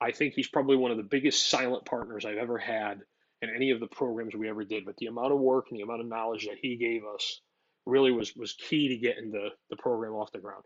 I 0.00 0.12
think 0.12 0.34
he's 0.34 0.48
probably 0.48 0.76
one 0.76 0.90
of 0.90 0.98
the 0.98 1.02
biggest 1.02 1.48
silent 1.48 1.86
partners 1.86 2.24
I've 2.24 2.36
ever 2.36 2.58
had 2.58 3.00
in 3.42 3.50
any 3.54 3.70
of 3.70 3.80
the 3.80 3.86
programs 3.86 4.34
we 4.34 4.48
ever 4.48 4.64
did. 4.64 4.84
But 4.84 4.96
the 4.98 5.06
amount 5.06 5.32
of 5.32 5.38
work 5.38 5.66
and 5.70 5.78
the 5.78 5.84
amount 5.84 6.02
of 6.02 6.06
knowledge 6.06 6.46
that 6.46 6.58
he 6.60 6.76
gave 6.76 7.02
us 7.04 7.40
really 7.86 8.12
was 8.12 8.34
was 8.36 8.52
key 8.52 8.88
to 8.88 8.96
getting 8.98 9.30
the 9.30 9.48
the 9.70 9.76
program 9.76 10.12
off 10.12 10.32
the 10.32 10.38
ground. 10.38 10.64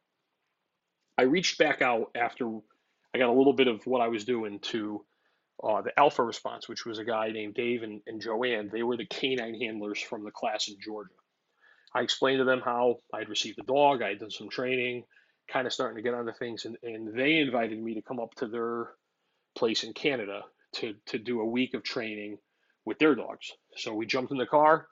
I 1.16 1.22
reached 1.22 1.58
back 1.58 1.80
out 1.80 2.10
after 2.16 2.58
I 3.14 3.18
got 3.18 3.28
a 3.28 3.38
little 3.38 3.52
bit 3.52 3.68
of 3.68 3.86
what 3.86 4.00
I 4.00 4.08
was 4.08 4.24
doing 4.24 4.58
to 4.60 5.04
uh, 5.62 5.82
the 5.82 5.98
Alpha 5.98 6.22
Response, 6.22 6.68
which 6.68 6.84
was 6.84 6.98
a 6.98 7.04
guy 7.04 7.30
named 7.30 7.54
Dave 7.54 7.82
and, 7.82 8.00
and 8.06 8.20
Joanne. 8.20 8.70
They 8.72 8.82
were 8.82 8.96
the 8.96 9.06
canine 9.06 9.58
handlers 9.60 10.00
from 10.00 10.24
the 10.24 10.30
class 10.30 10.68
in 10.68 10.76
Georgia. 10.80 11.14
I 11.94 12.00
explained 12.00 12.38
to 12.38 12.44
them 12.44 12.60
how 12.60 12.98
I'd 13.12 13.28
received 13.28 13.58
a 13.60 13.62
dog, 13.62 14.02
I 14.02 14.08
had 14.08 14.18
done 14.18 14.30
some 14.30 14.48
training, 14.48 15.04
kind 15.48 15.66
of 15.66 15.72
starting 15.72 15.96
to 15.96 16.02
get 16.02 16.14
onto 16.14 16.32
things, 16.32 16.64
and, 16.64 16.76
and 16.82 17.16
they 17.16 17.38
invited 17.38 17.80
me 17.80 17.94
to 17.94 18.02
come 18.02 18.18
up 18.18 18.34
to 18.36 18.48
their 18.48 18.90
place 19.54 19.84
in 19.84 19.92
Canada 19.92 20.42
to, 20.76 20.94
to 21.06 21.18
do 21.18 21.40
a 21.40 21.46
week 21.46 21.74
of 21.74 21.84
training 21.84 22.38
with 22.84 22.98
their 22.98 23.14
dogs. 23.14 23.52
So 23.76 23.94
we 23.94 24.06
jumped 24.06 24.32
in 24.32 24.38
the 24.38 24.46
car, 24.46 24.88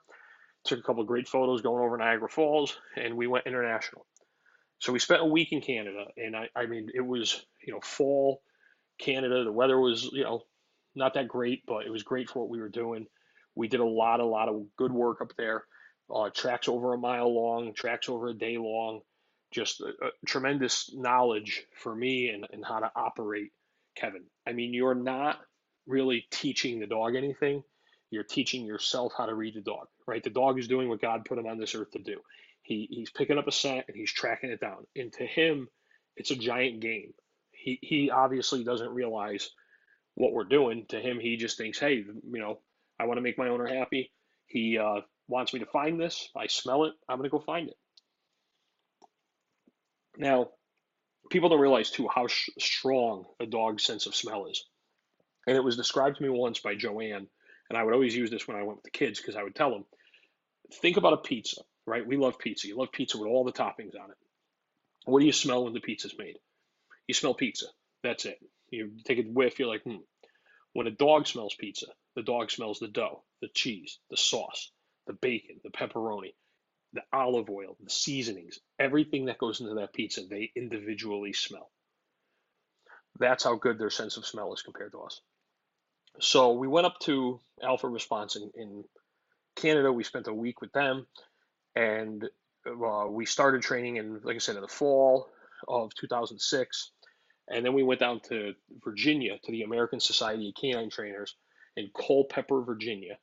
took 0.63 0.79
a 0.79 0.83
couple 0.83 1.01
of 1.01 1.07
great 1.07 1.27
photos 1.27 1.61
going 1.61 1.83
over 1.83 1.97
Niagara 1.97 2.29
Falls, 2.29 2.77
and 2.95 3.17
we 3.17 3.27
went 3.27 3.47
international. 3.47 4.05
So 4.79 4.91
we 4.91 4.99
spent 4.99 5.21
a 5.21 5.25
week 5.25 5.51
in 5.51 5.61
Canada, 5.61 6.05
and 6.17 6.35
I, 6.35 6.49
I 6.55 6.65
mean, 6.65 6.89
it 6.93 7.05
was 7.05 7.45
you 7.65 7.73
know 7.73 7.79
fall 7.81 8.41
Canada. 8.99 9.43
The 9.43 9.51
weather 9.51 9.79
was 9.79 10.09
you 10.11 10.23
know 10.23 10.41
not 10.95 11.13
that 11.15 11.27
great, 11.27 11.63
but 11.65 11.85
it 11.85 11.91
was 11.91 12.03
great 12.03 12.29
for 12.29 12.39
what 12.39 12.49
we 12.49 12.59
were 12.59 12.69
doing. 12.69 13.07
We 13.55 13.67
did 13.67 13.79
a 13.79 13.85
lot, 13.85 14.19
a 14.19 14.25
lot 14.25 14.49
of 14.49 14.63
good 14.77 14.91
work 14.91 15.21
up 15.21 15.33
there. 15.37 15.63
Uh, 16.13 16.29
tracks 16.29 16.67
over 16.67 16.93
a 16.93 16.97
mile 16.97 17.33
long, 17.33 17.73
tracks 17.73 18.09
over 18.09 18.27
a 18.27 18.33
day 18.33 18.57
long. 18.57 19.01
Just 19.51 19.81
a, 19.81 19.87
a 19.87 20.09
tremendous 20.25 20.91
knowledge 20.93 21.65
for 21.77 21.95
me 21.95 22.29
and, 22.29 22.47
and 22.51 22.65
how 22.65 22.79
to 22.79 22.91
operate 22.95 23.51
Kevin. 23.95 24.23
I 24.47 24.53
mean, 24.53 24.73
you're 24.73 24.95
not 24.95 25.39
really 25.87 26.25
teaching 26.31 26.79
the 26.79 26.87
dog 26.87 27.15
anything. 27.15 27.63
You're 28.09 28.23
teaching 28.23 28.65
yourself 28.65 29.13
how 29.17 29.25
to 29.25 29.33
read 29.33 29.55
the 29.55 29.61
dog, 29.61 29.87
right? 30.07 30.23
The 30.23 30.29
dog 30.29 30.59
is 30.59 30.67
doing 30.67 30.89
what 30.89 31.01
God 31.01 31.25
put 31.25 31.37
him 31.37 31.47
on 31.47 31.57
this 31.57 31.75
earth 31.75 31.91
to 31.91 31.99
do. 31.99 32.19
He, 32.61 32.87
he's 32.89 33.09
picking 33.09 33.37
up 33.37 33.47
a 33.47 33.51
scent 33.51 33.85
and 33.87 33.97
he's 33.97 34.11
tracking 34.11 34.51
it 34.51 34.61
down. 34.61 34.85
And 34.95 35.11
to 35.13 35.25
him, 35.25 35.67
it's 36.15 36.31
a 36.31 36.35
giant 36.35 36.79
game. 36.79 37.13
He, 37.51 37.79
he 37.81 38.09
obviously 38.11 38.63
doesn't 38.63 38.89
realize 38.89 39.49
what 40.15 40.33
we're 40.33 40.43
doing. 40.43 40.85
To 40.89 40.99
him, 40.99 41.19
he 41.19 41.37
just 41.37 41.57
thinks, 41.57 41.79
hey, 41.79 41.95
you 41.95 42.39
know, 42.39 42.59
I 42.99 43.05
want 43.05 43.17
to 43.17 43.21
make 43.21 43.37
my 43.37 43.49
owner 43.49 43.67
happy. 43.67 44.11
He 44.47 44.77
uh, 44.77 45.01
wants 45.27 45.53
me 45.53 45.59
to 45.59 45.65
find 45.65 45.99
this. 45.99 46.29
I 46.35 46.47
smell 46.47 46.85
it. 46.85 46.93
I'm 47.09 47.17
going 47.17 47.29
to 47.29 47.35
go 47.35 47.39
find 47.39 47.69
it. 47.69 47.75
Now, 50.17 50.49
people 51.29 51.49
don't 51.49 51.59
realize 51.59 51.89
too 51.89 52.07
how 52.13 52.27
sh- 52.27 52.49
strong 52.59 53.25
a 53.39 53.45
dog's 53.45 53.83
sense 53.83 54.05
of 54.05 54.15
smell 54.15 54.45
is. 54.47 54.63
And 55.47 55.57
it 55.57 55.63
was 55.63 55.75
described 55.77 56.17
to 56.17 56.23
me 56.23 56.29
once 56.29 56.59
by 56.59 56.75
Joanne, 56.75 57.27
and 57.69 57.77
I 57.77 57.83
would 57.83 57.93
always 57.93 58.15
use 58.15 58.29
this 58.29 58.47
when 58.47 58.57
I 58.57 58.63
went 58.63 58.77
with 58.77 58.83
the 58.83 58.91
kids 58.91 59.19
because 59.19 59.35
I 59.35 59.43
would 59.43 59.55
tell 59.55 59.71
them, 59.71 59.85
think 60.81 60.97
about 60.97 61.13
a 61.13 61.17
pizza, 61.17 61.61
right? 61.85 62.05
We 62.05 62.17
love 62.17 62.39
pizza. 62.39 62.67
You 62.67 62.77
love 62.77 62.91
pizza 62.91 63.17
with 63.17 63.27
all 63.27 63.43
the 63.43 63.51
toppings 63.51 63.99
on 64.01 64.11
it. 64.11 64.17
What 65.05 65.19
do 65.19 65.25
you 65.25 65.31
smell 65.33 65.65
when 65.65 65.73
the 65.73 65.81
pizza's 65.81 66.15
made? 66.17 66.37
You 67.07 67.13
smell 67.13 67.33
pizza. 67.33 67.65
That's 68.03 68.25
it. 68.25 68.39
You 68.73 68.91
take 69.05 69.19
a 69.19 69.23
whiff, 69.23 69.59
you're 69.59 69.67
like, 69.67 69.83
hmm. 69.83 69.97
When 70.73 70.87
a 70.87 70.91
dog 70.91 71.27
smells 71.27 71.53
pizza, 71.53 71.85
the 72.15 72.23
dog 72.23 72.49
smells 72.49 72.79
the 72.79 72.87
dough, 72.87 73.23
the 73.41 73.47
cheese, 73.53 73.99
the 74.09 74.17
sauce, 74.17 74.71
the 75.05 75.13
bacon, 75.13 75.59
the 75.63 75.69
pepperoni, 75.69 76.33
the 76.93 77.03
olive 77.11 77.49
oil, 77.49 77.77
the 77.79 77.89
seasonings, 77.89 78.59
everything 78.79 79.25
that 79.25 79.37
goes 79.37 79.61
into 79.61 79.75
that 79.75 79.93
pizza, 79.93 80.21
they 80.27 80.51
individually 80.55 81.33
smell. 81.33 81.69
That's 83.19 83.43
how 83.43 83.55
good 83.55 83.77
their 83.77 83.91
sense 83.91 84.17
of 84.17 84.25
smell 84.25 84.53
is 84.53 84.63
compared 84.63 84.93
to 84.93 85.01
us. 85.01 85.21
So 86.19 86.53
we 86.53 86.67
went 86.67 86.87
up 86.87 86.99
to 87.01 87.39
Alpha 87.61 87.87
Response 87.87 88.35
in, 88.35 88.51
in 88.55 88.83
Canada. 89.55 89.91
We 89.91 90.03
spent 90.03 90.27
a 90.27 90.33
week 90.33 90.61
with 90.61 90.71
them, 90.71 91.07
and 91.75 92.23
uh, 92.67 93.05
we 93.09 93.25
started 93.25 93.61
training 93.61 93.97
in, 93.97 94.21
like 94.23 94.35
I 94.35 94.39
said, 94.39 94.55
in 94.55 94.61
the 94.61 94.67
fall 94.67 95.29
of 95.67 95.93
2006. 95.95 96.91
And 97.49 97.65
then 97.65 97.73
we 97.73 97.83
went 97.83 97.99
down 97.99 98.21
to 98.29 98.53
Virginia 98.83 99.37
to 99.43 99.51
the 99.51 99.63
American 99.63 99.99
Society 99.99 100.49
of 100.49 100.55
Canine 100.55 100.89
Trainers 100.89 101.35
in 101.75 101.89
Culpeper, 101.95 102.61
Virginia. 102.61 103.17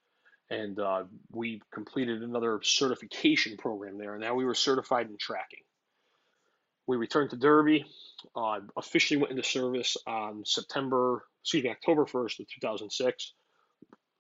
And 0.51 0.79
uh, 0.79 1.05
we 1.31 1.63
completed 1.73 2.23
another 2.23 2.61
certification 2.63 3.57
program 3.57 3.99
there. 3.99 4.15
And 4.15 4.23
now 4.23 4.35
we 4.35 4.45
were 4.45 4.55
certified 4.55 5.09
in 5.09 5.17
tracking. 5.17 5.61
We 6.87 6.97
returned 6.97 7.31
to 7.31 7.37
Derby, 7.37 7.87
uh, 8.35 8.61
officially 8.77 9.21
went 9.21 9.31
into 9.31 9.45
service 9.45 9.97
on 10.07 10.45
September, 10.45 11.25
excuse 11.43 11.63
me, 11.63 11.71
October 11.71 12.05
1st 12.05 12.41
of 12.41 12.49
2006. 12.49 13.33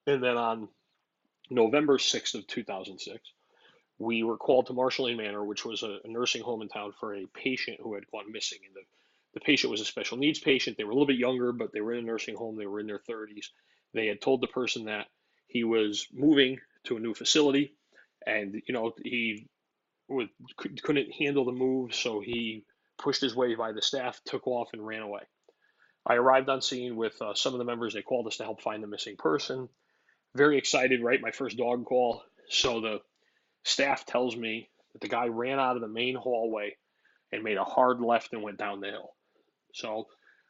And 0.07 0.23
then 0.23 0.37
on 0.37 0.69
November 1.51 1.99
6th 1.99 2.35
of 2.37 2.47
2006, 2.47 3.19
we 3.99 4.23
were 4.23 4.37
called 4.37 4.67
to 4.67 4.73
Marshall 4.73 5.07
Lane 5.07 5.17
Manor, 5.17 5.45
which 5.45 5.65
was 5.65 5.83
a, 5.83 5.99
a 6.05 6.09
nursing 6.09 6.43
home 6.43 6.63
in 6.63 6.69
town 6.69 6.93
for 6.99 7.15
a 7.15 7.27
patient 7.35 7.79
who 7.83 7.95
had 7.95 8.09
gone 8.11 8.31
missing. 8.31 8.61
And 8.65 8.75
the 8.75 8.83
the 9.35 9.41
patient 9.41 9.71
was 9.71 9.81
a 9.81 9.85
special 9.85 10.19
needs 10.19 10.39
patient. 10.41 10.77
They 10.77 10.85
were 10.85 10.91
a 10.91 10.95
little 10.95 11.07
bit 11.07 11.17
younger, 11.19 11.53
but 11.53 11.73
they 11.73 11.81
were 11.81 11.93
in 11.95 12.01
a 12.01 12.07
nursing 12.07 12.37
home. 12.37 12.57
They 12.57 12.67
were 12.67 12.81
in 12.81 12.87
their 12.87 13.01
30s. 13.09 13.47
They 13.95 14.07
had 14.07 14.21
told 14.21 14.41
the 14.41 14.49
person 14.49 14.87
that 14.87 15.07
he 15.49 15.65
was 15.65 16.07
moving 16.13 16.59
to 16.85 16.97
a 16.97 17.01
new 17.01 17.15
facility, 17.15 17.75
and 18.27 18.63
you 18.67 18.75
know 18.75 18.93
he 19.05 19.49
would, 20.09 20.29
couldn't 20.83 21.13
handle 21.13 21.45
the 21.45 21.53
move, 21.53 21.95
so 21.95 22.21
he 22.21 22.65
pushed 22.99 23.23
his 23.23 23.35
way 23.37 23.55
by 23.55 23.73
the 23.73 23.83
staff, 23.83 24.21
took 24.25 24.47
off, 24.47 24.71
and 24.73 24.87
ran 24.87 25.03
away. 25.03 25.23
I 26.07 26.15
arrived 26.15 26.49
on 26.49 26.63
scene 26.63 26.97
with 26.97 27.21
uh, 27.23 27.35
some 27.35 27.55
of 27.55 27.59
the 27.59 27.65
members. 27.65 27.95
They 27.95 28.03
called 28.03 28.27
us 28.27 28.39
to 28.39 28.45
help 28.45 28.63
find 28.63 28.83
the 28.83 28.89
missing 28.89 29.17
person. 29.19 29.69
Very 30.37 30.59
excited, 30.59 31.03
right? 31.03 31.21
My 31.21 31.31
first 31.31 31.59
dog 31.59 31.85
call. 31.85 32.23
So 32.49 32.81
the 32.81 33.01
staff 33.65 34.07
tells 34.07 34.37
me 34.37 34.71
that 34.93 35.01
the 35.03 35.09
guy 35.09 35.27
ran 35.27 35.59
out 35.61 35.77
of 35.77 35.83
the 35.83 35.89
main 35.89 36.17
hallway 36.17 36.77
and 37.33 37.43
made 37.45 37.59
a 37.59 37.65
hard 37.65 38.01
left 38.01 38.33
and 38.33 38.43
went 38.43 38.59
down 38.59 38.81
the 38.81 38.89
hill. 38.89 39.11
So 39.75 40.07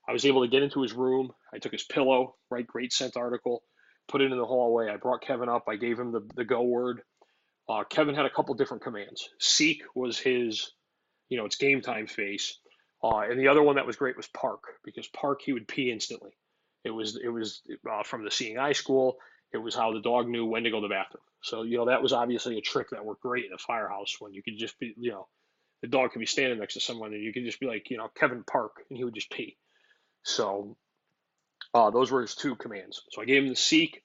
I 0.08 0.12
was 0.12 0.24
able 0.24 0.42
to 0.42 0.48
get 0.48 0.62
into 0.62 0.82
his 0.82 0.92
room. 0.92 1.32
I 1.52 1.58
took 1.58 1.72
his 1.72 1.84
pillow, 1.84 2.36
right? 2.50 2.66
Great 2.66 2.92
scent 2.92 3.16
article, 3.16 3.62
put 4.08 4.20
it 4.20 4.32
in 4.32 4.38
the 4.38 4.44
hallway. 4.44 4.88
I 4.88 4.96
brought 4.96 5.22
Kevin 5.22 5.48
up. 5.48 5.64
I 5.68 5.76
gave 5.76 5.98
him 5.98 6.12
the, 6.12 6.28
the 6.34 6.44
go 6.44 6.62
word. 6.62 7.02
Uh, 7.68 7.84
Kevin 7.84 8.14
had 8.14 8.26
a 8.26 8.30
couple 8.30 8.54
different 8.54 8.82
commands. 8.82 9.28
Seek 9.38 9.82
was 9.94 10.18
his, 10.18 10.72
you 11.28 11.38
know, 11.38 11.44
it's 11.44 11.56
game 11.56 11.80
time 11.80 12.06
face. 12.06 12.58
Uh, 13.02 13.20
and 13.20 13.38
the 13.38 13.48
other 13.48 13.62
one 13.62 13.76
that 13.76 13.86
was 13.86 13.96
great 13.96 14.16
was 14.16 14.26
Park 14.28 14.64
because 14.84 15.06
Park 15.08 15.40
he 15.44 15.52
would 15.52 15.68
pee 15.68 15.90
instantly. 15.90 16.32
It 16.84 16.90
was 16.90 17.16
it 17.22 17.28
was 17.28 17.62
uh, 17.90 18.02
from 18.02 18.24
the 18.24 18.30
Seeing 18.30 18.58
Eye 18.58 18.72
School. 18.72 19.16
It 19.52 19.58
was 19.58 19.74
how 19.74 19.92
the 19.92 20.00
dog 20.00 20.28
knew 20.28 20.46
when 20.46 20.64
to 20.64 20.70
go 20.70 20.80
to 20.80 20.88
the 20.88 20.94
bathroom. 20.94 21.22
So 21.42 21.62
you 21.62 21.78
know 21.78 21.86
that 21.86 22.02
was 22.02 22.12
obviously 22.12 22.58
a 22.58 22.62
trick 22.62 22.90
that 22.90 23.04
worked 23.04 23.22
great 23.22 23.46
in 23.46 23.52
a 23.52 23.58
firehouse 23.58 24.16
when 24.18 24.34
you 24.34 24.42
could 24.42 24.58
just 24.58 24.78
be 24.78 24.94
you 24.98 25.12
know 25.12 25.28
the 25.82 25.88
dog 25.88 26.12
could 26.12 26.18
be 26.18 26.26
standing 26.26 26.58
next 26.58 26.75
to 26.75 26.80
someone 26.80 27.12
and 27.12 27.22
you 27.22 27.32
could 27.32 27.44
just 27.44 27.60
be 27.60 27.66
like, 27.66 27.90
you 27.90 27.96
know, 27.96 28.08
Kevin 28.14 28.44
Park, 28.44 28.72
and 28.88 28.96
he 28.96 29.04
would 29.04 29.14
just 29.14 29.30
pee. 29.30 29.56
So 30.22 30.76
uh, 31.72 31.90
those 31.90 32.10
were 32.10 32.22
his 32.22 32.34
two 32.34 32.56
commands. 32.56 33.02
So 33.10 33.22
I 33.22 33.25
gave 33.25 33.42
him 33.42 33.49
the 33.49 33.56
seek. 33.56 34.02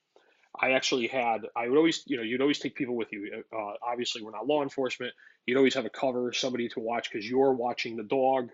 I 0.58 0.72
actually 0.72 1.06
had, 1.06 1.42
I 1.54 1.68
would 1.68 1.76
always, 1.76 2.02
you 2.06 2.16
know, 2.16 2.22
you'd 2.22 2.40
always 2.40 2.58
take 2.58 2.74
people 2.74 2.96
with 2.96 3.12
you. 3.12 3.42
Uh, 3.52 3.72
obviously, 3.86 4.22
we're 4.22 4.30
not 4.30 4.46
law 4.46 4.62
enforcement. 4.62 5.12
You'd 5.44 5.58
always 5.58 5.74
have 5.74 5.84
a 5.84 5.90
cover, 5.90 6.32
somebody 6.32 6.68
to 6.70 6.80
watch 6.80 7.10
because 7.10 7.28
you're 7.28 7.52
watching 7.52 7.96
the 7.96 8.02
dog, 8.02 8.48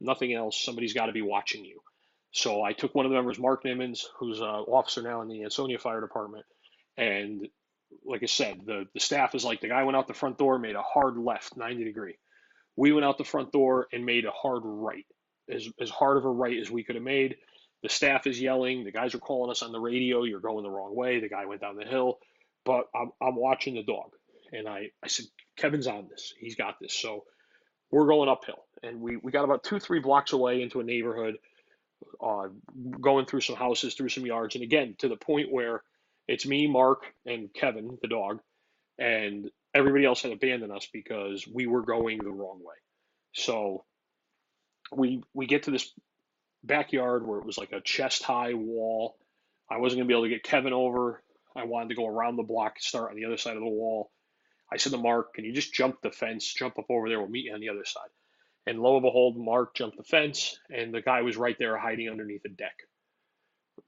nothing 0.00 0.34
else. 0.34 0.60
Somebody's 0.60 0.94
got 0.94 1.06
to 1.06 1.12
be 1.12 1.22
watching 1.22 1.64
you. 1.64 1.80
So 2.32 2.62
I 2.62 2.72
took 2.72 2.96
one 2.96 3.06
of 3.06 3.10
the 3.10 3.16
members, 3.16 3.38
Mark 3.38 3.62
Nimmons, 3.62 4.00
who's 4.18 4.40
an 4.40 4.46
officer 4.46 5.02
now 5.02 5.22
in 5.22 5.28
the 5.28 5.44
Ansonia 5.44 5.78
Fire 5.78 6.00
Department. 6.00 6.44
And 6.96 7.46
like 8.04 8.24
I 8.24 8.26
said, 8.26 8.62
the, 8.66 8.86
the 8.92 8.98
staff 8.98 9.36
is 9.36 9.44
like, 9.44 9.60
the 9.60 9.68
guy 9.68 9.84
went 9.84 9.96
out 9.96 10.08
the 10.08 10.14
front 10.14 10.36
door, 10.36 10.58
made 10.58 10.74
a 10.74 10.82
hard 10.82 11.16
left, 11.16 11.56
90 11.56 11.84
degree. 11.84 12.16
We 12.76 12.92
went 12.92 13.04
out 13.04 13.18
the 13.18 13.24
front 13.24 13.52
door 13.52 13.86
and 13.92 14.04
made 14.04 14.24
a 14.24 14.30
hard 14.30 14.62
right, 14.64 15.06
as, 15.48 15.68
as 15.80 15.90
hard 15.90 16.16
of 16.16 16.24
a 16.24 16.30
right 16.30 16.58
as 16.58 16.70
we 16.70 16.84
could 16.84 16.96
have 16.96 17.04
made. 17.04 17.36
The 17.82 17.88
staff 17.88 18.26
is 18.26 18.40
yelling. 18.40 18.84
The 18.84 18.92
guys 18.92 19.14
are 19.14 19.18
calling 19.18 19.50
us 19.50 19.62
on 19.62 19.70
the 19.70 19.78
radio. 19.78 20.24
You're 20.24 20.40
going 20.40 20.62
the 20.64 20.70
wrong 20.70 20.96
way. 20.96 21.20
The 21.20 21.28
guy 21.28 21.44
went 21.46 21.60
down 21.60 21.76
the 21.76 21.84
hill. 21.84 22.18
But 22.64 22.86
I'm, 22.94 23.12
I'm 23.20 23.36
watching 23.36 23.74
the 23.74 23.82
dog. 23.82 24.10
And 24.52 24.66
I, 24.66 24.90
I 25.02 25.08
said, 25.08 25.26
Kevin's 25.56 25.86
on 25.86 26.08
this. 26.08 26.32
He's 26.38 26.56
got 26.56 26.76
this. 26.80 26.94
So 26.94 27.24
we're 27.90 28.06
going 28.06 28.28
uphill. 28.28 28.64
And 28.82 29.00
we, 29.00 29.16
we 29.16 29.30
got 29.32 29.44
about 29.44 29.64
two, 29.64 29.78
three 29.78 30.00
blocks 30.00 30.32
away 30.32 30.62
into 30.62 30.80
a 30.80 30.84
neighborhood, 30.84 31.36
uh, 32.22 32.48
going 33.00 33.26
through 33.26 33.42
some 33.42 33.56
houses, 33.56 33.94
through 33.94 34.08
some 34.08 34.26
yards. 34.26 34.54
And 34.54 34.64
again, 34.64 34.94
to 34.98 35.08
the 35.08 35.16
point 35.16 35.52
where 35.52 35.82
it's 36.26 36.46
me, 36.46 36.66
Mark, 36.66 37.02
and 37.26 37.52
Kevin, 37.52 37.98
the 38.00 38.08
dog. 38.08 38.40
And 38.98 39.50
everybody 39.74 40.04
else 40.04 40.22
had 40.22 40.32
abandoned 40.32 40.72
us 40.72 40.88
because 40.92 41.46
we 41.46 41.66
were 41.66 41.82
going 41.82 42.18
the 42.18 42.30
wrong 42.30 42.60
way. 42.62 42.76
So 43.34 43.84
we 44.92 45.22
we 45.34 45.46
get 45.46 45.64
to 45.64 45.70
this 45.70 45.92
backyard 46.62 47.26
where 47.26 47.38
it 47.38 47.46
was 47.46 47.58
like 47.58 47.72
a 47.72 47.80
chest 47.80 48.22
high 48.22 48.54
wall. 48.54 49.16
I 49.70 49.78
wasn't 49.78 50.00
gonna 50.00 50.08
be 50.08 50.14
able 50.14 50.24
to 50.24 50.30
get 50.30 50.44
Kevin 50.44 50.72
over. 50.72 51.22
I 51.56 51.64
wanted 51.64 51.90
to 51.90 51.94
go 51.96 52.06
around 52.06 52.36
the 52.36 52.42
block, 52.42 52.78
start 52.80 53.10
on 53.10 53.16
the 53.16 53.26
other 53.26 53.36
side 53.36 53.56
of 53.56 53.62
the 53.62 53.68
wall. 53.68 54.10
I 54.72 54.76
said 54.76 54.92
to 54.92 54.98
Mark, 54.98 55.34
"Can 55.34 55.44
you 55.44 55.52
just 55.52 55.74
jump 55.74 56.00
the 56.02 56.10
fence, 56.10 56.52
jump 56.52 56.78
up 56.78 56.86
over 56.90 57.08
there? 57.08 57.20
We'll 57.20 57.28
meet 57.28 57.46
you 57.46 57.54
on 57.54 57.60
the 57.60 57.68
other 57.68 57.84
side." 57.84 58.10
And 58.66 58.80
lo 58.80 58.96
and 58.96 59.02
behold, 59.02 59.36
Mark 59.36 59.74
jumped 59.74 59.96
the 59.98 60.04
fence, 60.04 60.58
and 60.70 60.92
the 60.94 61.02
guy 61.02 61.22
was 61.22 61.36
right 61.36 61.56
there 61.58 61.76
hiding 61.76 62.08
underneath 62.08 62.44
a 62.46 62.48
deck. 62.48 62.76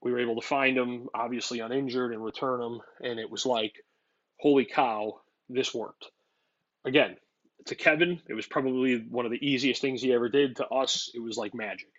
We 0.01 0.11
were 0.11 0.19
able 0.19 0.39
to 0.39 0.47
find 0.47 0.77
him, 0.77 1.09
obviously 1.13 1.59
uninjured, 1.59 2.13
and 2.13 2.23
return 2.23 2.61
him. 2.61 2.81
And 3.01 3.19
it 3.19 3.29
was 3.29 3.45
like, 3.45 3.83
holy 4.39 4.65
cow, 4.65 5.21
this 5.49 5.73
worked. 5.73 6.07
Again, 6.85 7.17
to 7.65 7.75
Kevin, 7.75 8.21
it 8.27 8.33
was 8.33 8.47
probably 8.47 8.99
one 9.09 9.25
of 9.25 9.31
the 9.31 9.45
easiest 9.45 9.81
things 9.81 10.01
he 10.01 10.13
ever 10.13 10.29
did. 10.29 10.57
To 10.57 10.67
us, 10.67 11.11
it 11.13 11.19
was 11.19 11.37
like 11.37 11.53
magic. 11.53 11.89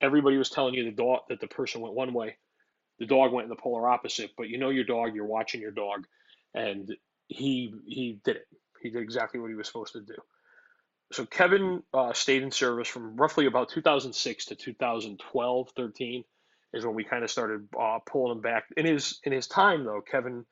Everybody 0.00 0.36
was 0.36 0.50
telling 0.50 0.74
you 0.74 0.84
the 0.84 0.90
dog 0.90 1.20
that 1.28 1.40
the 1.40 1.46
person 1.46 1.80
went 1.80 1.94
one 1.94 2.12
way, 2.12 2.36
the 2.98 3.06
dog 3.06 3.32
went 3.32 3.44
in 3.44 3.50
the 3.50 3.56
polar 3.56 3.88
opposite. 3.88 4.30
But 4.36 4.48
you 4.48 4.58
know 4.58 4.70
your 4.70 4.84
dog, 4.84 5.14
you're 5.14 5.26
watching 5.26 5.60
your 5.60 5.70
dog, 5.70 6.06
and 6.54 6.94
he 7.28 7.74
he 7.86 8.20
did 8.24 8.36
it. 8.36 8.46
He 8.82 8.90
did 8.90 9.02
exactly 9.02 9.40
what 9.40 9.50
he 9.50 9.56
was 9.56 9.66
supposed 9.66 9.94
to 9.94 10.00
do. 10.00 10.14
So 11.12 11.24
Kevin 11.24 11.82
uh, 11.94 12.12
stayed 12.12 12.42
in 12.42 12.50
service 12.50 12.86
from 12.86 13.16
roughly 13.16 13.46
about 13.46 13.70
2006 13.70 14.44
to 14.46 14.54
2012, 14.54 15.70
13 15.74 16.24
is 16.74 16.84
when 16.84 16.94
we 16.94 17.02
kind 17.02 17.24
of 17.24 17.30
started 17.30 17.66
uh, 17.80 17.98
pulling 18.06 18.36
him 18.36 18.42
back. 18.42 18.64
In 18.76 18.84
his 18.84 19.20
in 19.24 19.32
his 19.32 19.46
time 19.46 19.84
though, 19.84 20.02
Kevin, 20.02 20.44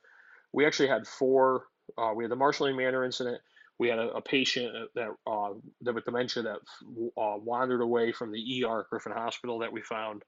we 0.51 0.65
actually 0.65 0.89
had 0.89 1.05
four 1.05 1.65
uh, 1.97 2.13
we 2.15 2.23
had 2.23 2.31
the 2.31 2.35
Marshall 2.35 2.67
Lane 2.67 2.77
Manor 2.77 3.05
incident. 3.05 3.41
We 3.79 3.89
had 3.89 3.99
a, 3.99 4.09
a 4.09 4.21
patient 4.21 4.73
that 4.95 5.09
uh, 5.27 5.53
that 5.81 5.93
with 5.93 6.05
dementia 6.05 6.43
that 6.43 6.57
uh, 7.17 7.37
wandered 7.37 7.81
away 7.81 8.11
from 8.11 8.31
the 8.31 8.65
ER 8.65 8.81
at 8.81 8.89
Griffin 8.89 9.11
Hospital 9.11 9.59
that 9.59 9.71
we 9.71 9.81
found. 9.81 10.23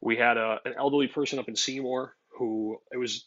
We 0.00 0.16
had 0.16 0.36
a, 0.36 0.58
an 0.64 0.74
elderly 0.78 1.08
person 1.08 1.38
up 1.38 1.48
in 1.48 1.56
Seymour 1.56 2.14
who 2.38 2.78
it 2.92 2.96
was 2.98 3.26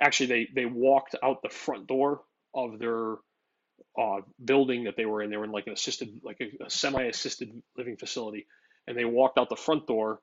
actually 0.00 0.26
they 0.26 0.48
they 0.54 0.66
walked 0.66 1.14
out 1.22 1.42
the 1.42 1.48
front 1.48 1.86
door 1.86 2.22
of 2.54 2.78
their 2.78 3.16
uh, 3.98 4.20
building 4.44 4.84
that 4.84 4.96
they 4.96 5.06
were 5.06 5.22
in. 5.22 5.30
They 5.30 5.36
were 5.36 5.44
in 5.44 5.52
like 5.52 5.66
an 5.66 5.72
assisted, 5.72 6.20
like 6.22 6.40
a, 6.40 6.64
a 6.64 6.70
semi-assisted 6.70 7.50
living 7.76 7.96
facility, 7.96 8.46
and 8.86 8.96
they 8.96 9.04
walked 9.04 9.38
out 9.38 9.48
the 9.48 9.56
front 9.56 9.86
door, 9.86 10.20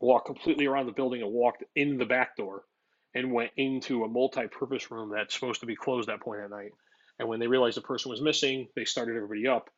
walked 0.00 0.26
completely 0.26 0.66
around 0.66 0.86
the 0.86 0.92
building, 0.92 1.22
and 1.22 1.32
walked 1.32 1.64
in 1.74 1.98
the 1.98 2.06
back 2.06 2.36
door, 2.36 2.64
and 3.14 3.32
went 3.32 3.50
into 3.56 4.04
a 4.04 4.08
multi-purpose 4.08 4.90
room 4.90 5.10
that's 5.10 5.34
supposed 5.34 5.60
to 5.60 5.66
be 5.66 5.76
closed 5.76 6.08
that 6.08 6.20
point 6.20 6.40
at 6.40 6.50
night. 6.50 6.72
And 7.18 7.28
when 7.28 7.40
they 7.40 7.46
realized 7.46 7.76
the 7.76 7.82
person 7.82 8.10
was 8.10 8.20
missing, 8.20 8.68
they 8.76 8.84
started 8.84 9.16
everybody 9.16 9.46
up. 9.46 9.70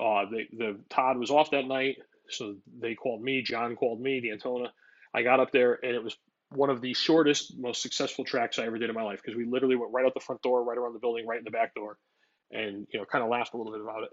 Uh, 0.00 0.24
they, 0.30 0.48
the 0.56 0.80
Todd 0.88 1.18
was 1.18 1.30
off 1.30 1.50
that 1.50 1.66
night, 1.66 1.98
so 2.28 2.56
they 2.80 2.94
called 2.94 3.22
me. 3.22 3.42
John 3.42 3.76
called 3.76 4.00
me, 4.00 4.20
D'Antona. 4.20 4.68
I 5.14 5.22
got 5.22 5.40
up 5.40 5.52
there, 5.52 5.78
and 5.82 5.94
it 5.94 6.02
was 6.02 6.16
one 6.50 6.70
of 6.70 6.80
the 6.80 6.94
shortest, 6.94 7.58
most 7.58 7.82
successful 7.82 8.24
tracks 8.24 8.58
I 8.58 8.66
ever 8.66 8.78
did 8.78 8.88
in 8.88 8.96
my 8.96 9.02
life 9.02 9.20
because 9.22 9.36
we 9.36 9.44
literally 9.44 9.76
went 9.76 9.92
right 9.92 10.04
out 10.04 10.14
the 10.14 10.20
front 10.20 10.42
door, 10.42 10.64
right 10.64 10.78
around 10.78 10.94
the 10.94 10.98
building, 10.98 11.26
right 11.26 11.38
in 11.38 11.44
the 11.44 11.50
back 11.50 11.74
door, 11.74 11.98
and 12.50 12.86
you 12.92 12.98
know, 12.98 13.06
kind 13.06 13.22
of 13.22 13.30
laughed 13.30 13.54
a 13.54 13.56
little 13.56 13.72
bit 13.72 13.82
about 13.82 14.04
it. 14.04 14.10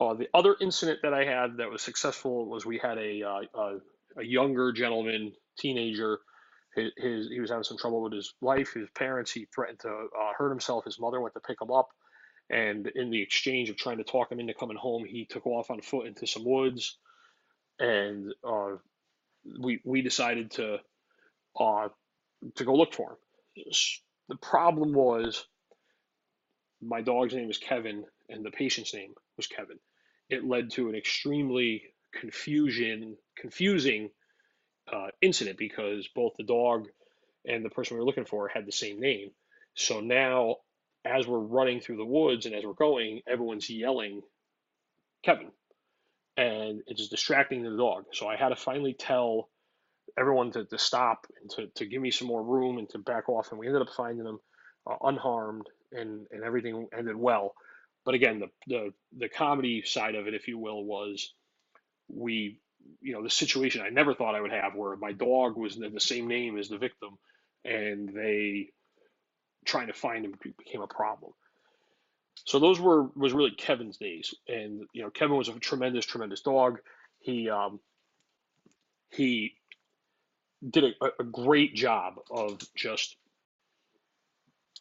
Uh, 0.00 0.14
the 0.14 0.28
other 0.34 0.56
incident 0.60 1.00
that 1.02 1.14
I 1.14 1.24
had 1.24 1.58
that 1.58 1.70
was 1.70 1.82
successful 1.82 2.48
was 2.48 2.66
we 2.66 2.78
had 2.78 2.98
a 2.98 3.22
uh, 3.22 3.40
a, 3.54 4.20
a, 4.20 4.24
younger 4.24 4.72
gentleman, 4.72 5.32
teenager. 5.58 6.18
His, 6.74 6.92
his, 6.96 7.28
he 7.28 7.40
was 7.40 7.50
having 7.50 7.64
some 7.64 7.78
trouble 7.78 8.02
with 8.02 8.12
his 8.12 8.34
wife, 8.40 8.74
his 8.74 8.88
parents. 8.94 9.32
He 9.32 9.46
threatened 9.54 9.80
to 9.80 9.88
uh, 9.88 10.32
hurt 10.36 10.50
himself. 10.50 10.84
His 10.84 10.98
mother 10.98 11.20
went 11.20 11.34
to 11.34 11.40
pick 11.40 11.60
him 11.60 11.70
up, 11.70 11.88
and 12.50 12.86
in 12.94 13.10
the 13.10 13.22
exchange 13.22 13.70
of 13.70 13.76
trying 13.76 13.98
to 13.98 14.04
talk 14.04 14.30
him 14.30 14.40
into 14.40 14.54
coming 14.54 14.76
home, 14.76 15.04
he 15.04 15.24
took 15.24 15.46
off 15.46 15.70
on 15.70 15.80
foot 15.80 16.06
into 16.06 16.26
some 16.26 16.44
woods, 16.44 16.98
and 17.78 18.32
uh, 18.46 18.72
we 19.60 19.80
we 19.84 20.02
decided 20.02 20.50
to 20.52 20.78
uh, 21.58 21.88
to 22.56 22.64
go 22.64 22.74
look 22.74 22.94
for 22.94 23.12
him. 23.56 23.64
The 24.28 24.36
problem 24.36 24.94
was 24.94 25.46
my 26.82 27.00
dog's 27.02 27.34
name 27.34 27.48
was 27.48 27.58
Kevin 27.58 28.04
and 28.28 28.44
the 28.44 28.50
patient's 28.50 28.94
name 28.94 29.14
was 29.36 29.46
Kevin. 29.46 29.78
It 30.28 30.44
led 30.44 30.70
to 30.72 30.88
an 30.88 30.94
extremely 30.94 31.82
confusion, 32.12 33.16
confusing 33.36 34.10
uh, 34.92 35.08
incident 35.22 35.58
because 35.58 36.08
both 36.14 36.32
the 36.38 36.44
dog 36.44 36.88
and 37.46 37.64
the 37.64 37.70
person 37.70 37.96
we 37.96 38.00
were 38.00 38.06
looking 38.06 38.26
for 38.26 38.48
had 38.48 38.66
the 38.66 38.72
same 38.72 39.00
name. 39.00 39.30
So 39.74 40.00
now, 40.00 40.56
as 41.04 41.26
we're 41.26 41.38
running 41.40 41.80
through 41.80 41.98
the 41.98 42.06
woods 42.06 42.46
and 42.46 42.54
as 42.54 42.64
we're 42.64 42.74
going, 42.74 43.22
everyone's 43.28 43.70
yelling 43.70 44.22
Kevin, 45.24 45.50
and 46.36 46.82
it's 46.86 47.08
distracting 47.08 47.62
the 47.64 47.76
dog. 47.76 48.06
So 48.12 48.28
I 48.28 48.36
had 48.36 48.50
to 48.50 48.56
finally 48.56 48.94
tell 48.94 49.50
everyone 50.18 50.52
to, 50.52 50.66
to 50.66 50.78
stop 50.78 51.26
and 51.42 51.50
to, 51.52 51.68
to 51.76 51.86
give 51.86 52.02
me 52.02 52.12
some 52.12 52.28
more 52.28 52.44
room 52.44 52.78
and 52.78 52.90
to 52.90 52.98
back 52.98 53.30
off. 53.30 53.50
And 53.52 53.60
we 53.60 53.68
ended 53.68 53.82
up 53.82 53.90
finding 53.96 54.24
them 54.24 54.40
uh, 54.90 54.96
unharmed 55.02 55.68
and, 55.92 56.26
and 56.32 56.44
everything 56.44 56.88
ended 56.96 57.16
well. 57.16 57.54
But 58.06 58.16
again, 58.16 58.40
the, 58.40 58.48
the, 58.68 58.94
the 59.18 59.30
comedy 59.30 59.82
side 59.84 60.16
of 60.16 60.28
it, 60.28 60.34
if 60.34 60.48
you 60.48 60.58
will, 60.58 60.84
was 60.84 61.34
we, 62.08 62.60
you 63.00 63.12
know, 63.12 63.22
the 63.22 63.30
situation 63.30 63.82
I 63.82 63.90
never 63.90 64.14
thought 64.14 64.34
I 64.34 64.40
would 64.40 64.52
have 64.52 64.74
where 64.74 64.96
my 64.96 65.12
dog 65.12 65.56
was 65.56 65.76
the 65.76 66.00
same 66.00 66.28
name 66.28 66.58
as 66.58 66.68
the 66.68 66.78
victim 66.78 67.18
and 67.64 68.08
they 68.08 68.68
trying 69.64 69.86
to 69.86 69.92
find 69.92 70.24
him 70.24 70.34
became 70.58 70.82
a 70.82 70.86
problem. 70.86 71.32
So 72.46 72.58
those 72.58 72.80
were 72.80 73.04
was 73.16 73.32
really 73.32 73.52
Kevin's 73.52 73.96
days, 73.96 74.34
and 74.48 74.82
you 74.92 75.02
know 75.02 75.10
Kevin 75.10 75.36
was 75.36 75.48
a 75.48 75.58
tremendous, 75.58 76.04
tremendous 76.04 76.42
dog. 76.42 76.78
He 77.20 77.48
um, 77.48 77.80
he 79.10 79.54
did 80.68 80.84
a, 80.84 81.06
a 81.20 81.24
great 81.24 81.74
job 81.74 82.14
of 82.30 82.60
just. 82.76 83.16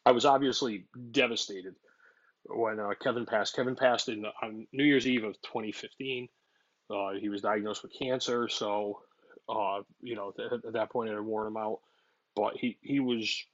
I 0.05 0.11
was 0.11 0.25
obviously 0.25 0.85
devastated 1.11 1.75
when 2.45 2.79
uh, 2.79 2.89
Kevin 3.01 3.25
passed. 3.25 3.55
Kevin 3.55 3.75
passed 3.75 4.09
in 4.09 4.25
on 4.41 4.67
New 4.73 4.83
Year's 4.83 5.07
Eve 5.07 5.23
of 5.23 5.41
2015. 5.43 6.27
Uh, 6.89 7.13
he 7.19 7.29
was 7.29 7.41
diagnosed 7.41 7.83
with 7.83 7.93
cancer, 7.97 8.47
so 8.47 9.01
uh, 9.49 9.81
you 10.01 10.15
know 10.15 10.31
th- 10.31 10.51
at 10.65 10.73
that 10.73 10.91
point 10.91 11.09
it 11.09 11.13
had 11.13 11.21
worn 11.21 11.47
him 11.47 11.57
out. 11.57 11.79
But 12.35 12.57
he 12.57 12.77
he 12.81 12.99
was 12.99 13.45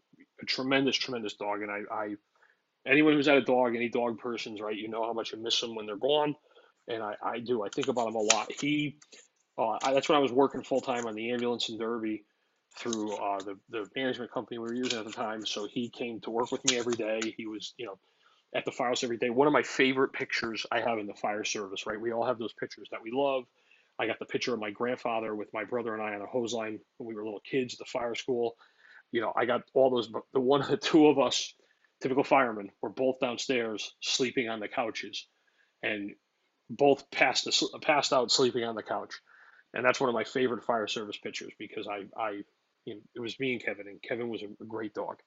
a 0.42 0.46
tremendous, 0.46 0.96
tremendous 0.98 1.34
dog, 1.36 1.62
and 1.62 1.72
I, 1.72 1.82
I 1.92 2.16
anyone 2.88 3.14
who's 3.14 3.28
had 3.28 3.38
a 3.38 3.42
dog, 3.44 3.76
any 3.76 3.90
dog 3.90 4.20
persons, 4.20 4.62
right, 4.62 4.76
you 4.76 4.90
know 4.90 5.04
how 5.04 5.14
much 5.14 5.32
you 5.32 5.40
miss 5.42 5.60
them 5.62 5.76
when 5.76 5.86
they're 5.86 5.98
gone, 5.98 6.36
and 6.88 7.04
I, 7.04 7.16
I 7.24 7.40
do. 7.40 7.64
I 7.64 7.70
think 7.70 7.88
about 7.88 8.10
him 8.10 8.16
a 8.16 8.20
lot. 8.20 8.52
He 8.60 8.98
uh, 9.58 9.78
I, 9.84 9.94
that's 9.94 10.10
when 10.10 10.18
I 10.18 10.22
was 10.22 10.32
working 10.32 10.64
full 10.64 10.82
time 10.82 11.06
on 11.06 11.16
the 11.16 11.32
ambulance 11.32 11.70
in 11.70 11.78
Derby 11.78 12.24
through 12.78 13.14
uh, 13.16 13.40
the 13.40 13.58
the 13.70 13.88
management 13.96 14.32
company 14.32 14.58
we 14.58 14.68
were 14.68 14.76
using 14.76 15.00
at 15.00 15.06
the 15.06 15.12
time. 15.12 15.46
So 15.46 15.68
he 15.68 15.90
came 15.90 16.22
to 16.22 16.32
work 16.32 16.52
with 16.52 16.64
me 16.66 16.78
every 16.78 16.96
day. 16.96 17.36
He 17.38 17.46
was, 17.48 17.74
you 17.78 17.86
know, 17.88 18.00
at 18.56 18.66
the 18.66 18.72
firehouse 18.72 19.04
every 19.04 19.18
day. 19.18 19.30
One 19.30 19.48
of 19.48 19.54
my 19.54 19.64
favorite 19.64 20.14
pictures 20.14 20.66
I 20.72 20.80
have 20.82 20.98
in 20.98 21.08
the 21.08 21.14
fire 21.14 21.44
service. 21.44 21.86
Right, 21.86 22.00
we 22.00 22.12
all 22.12 22.26
have 22.26 22.40
those 22.40 22.54
pictures 22.54 22.88
that 22.92 23.04
we 23.04 23.12
love. 23.12 23.44
I 24.00 24.08
got 24.08 24.20
the 24.20 24.26
picture 24.26 24.54
of 24.54 24.60
my 24.60 24.72
grandfather 24.72 25.36
with 25.36 25.54
my 25.54 25.66
brother 25.66 25.94
and 25.94 26.02
I 26.02 26.14
on 26.16 26.22
a 26.22 26.26
hose 26.26 26.54
line 26.54 26.80
when 26.98 27.08
we 27.08 27.16
were 27.16 27.24
little 27.24 27.42
kids 27.42 27.74
at 27.74 27.80
the 27.80 27.86
fire 27.86 28.16
school. 28.16 28.56
You 29.12 29.22
know, 29.22 29.34
I 29.36 29.46
got 29.46 29.64
all 29.74 29.90
those. 29.90 30.08
But 30.08 30.24
the 30.34 30.40
one, 30.40 30.62
of 30.62 30.68
the 30.68 30.78
two 30.92 31.08
of 31.08 31.20
us, 31.20 31.54
typical 32.02 32.24
firemen, 32.24 32.70
were 32.82 32.90
both 32.90 33.20
downstairs 33.20 33.94
sleeping 34.02 34.50
on 34.50 34.60
the 34.60 34.68
couches, 34.68 35.28
and 35.84 36.12
both 36.70 37.10
passed 37.12 37.48
passed 37.82 38.14
out 38.14 38.32
sleeping 38.32 38.64
on 38.64 38.76
the 38.76 38.84
couch 38.84 39.14
and 39.74 39.86
that's 39.86 40.00
one 40.00 40.10
of 40.10 40.16
my 40.16 40.24
favorite 40.24 40.64
fire 40.64 40.88
service 40.88 41.18
pictures 41.18 41.54
because 41.60 41.88
I, 41.88 42.06
I, 42.20 42.30
you 42.86 42.96
know, 42.96 43.02
it 43.16 43.20
was 43.20 43.40
me 43.40 43.54
and 43.54 43.64
Kevin, 43.64 43.88
and 43.88 44.02
Kevin 44.02 44.30
was 44.30 44.42
a 44.42 44.66
great 44.66 44.94
dog. 44.94 45.18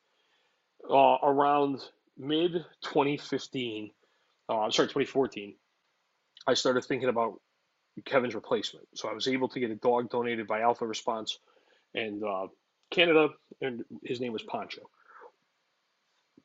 Uh, 0.89 1.17
around 1.23 1.81
mid 2.19 2.53
2015, 2.83 3.91
uh, 4.49 4.61
I'm 4.61 4.73
sorry, 4.73 4.89
2014, 4.89 5.55
I 6.47 6.55
started 6.55 6.85
thinking 6.85 7.09
about 7.09 7.41
Kevin's 8.05 8.35
replacement. 8.35 8.87
So 8.95 9.09
I 9.09 9.13
was 9.13 9.29
able 9.29 9.49
to 9.49 9.61
get 9.61 9.71
a 9.71 9.77
dog 9.77 10.11
donated 10.11 10.47
by 10.47 10.61
Alpha 10.61 10.87
Response 10.87 11.39
and 11.95 12.25
uh, 12.25 12.49
Canada, 12.91 13.29
and 13.61 13.85
his 14.03 14.21
name 14.21 14.33
was 14.33 14.43
Pancho. 14.43 14.83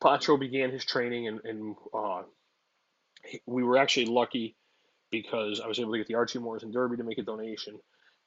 Pancho 0.01 0.38
began 0.38 0.71
his 0.71 0.86
training, 0.86 1.27
and, 1.27 1.39
and 1.43 1.75
uh, 1.93 2.21
we 3.45 3.63
were 3.63 3.77
actually 3.77 4.06
lucky 4.06 4.56
because 5.10 5.62
I 5.62 5.67
was 5.67 5.80
able 5.80 5.93
to 5.93 5.97
get 5.97 6.08
the 6.08 6.15
Archie 6.15 6.39
Moores 6.39 6.63
and 6.63 6.73
Derby 6.73 6.97
to 6.97 7.03
make 7.03 7.17
a 7.17 7.23
donation, 7.23 7.80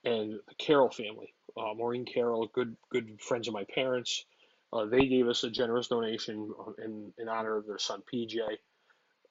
and 0.05 0.41
the 0.49 0.55
Carroll 0.59 0.91
family, 0.91 1.35
uh, 1.57 1.75
Maureen 1.75 2.05
Carroll, 2.05 2.49
good 2.53 2.75
good 2.91 3.21
friends 3.21 3.49
of 3.49 3.55
my 3.55 3.65
parents, 3.75 4.25
uh, 4.73 4.87
they 4.87 5.07
gave 5.07 5.29
us 5.29 5.45
a 5.45 5.51
generous 5.51 5.89
donation 5.89 6.53
in, 6.83 7.13
in 7.19 7.29
honor 7.29 7.57
of 7.57 7.67
their 7.67 7.79
son 7.79 8.03
PJ, 8.13 8.39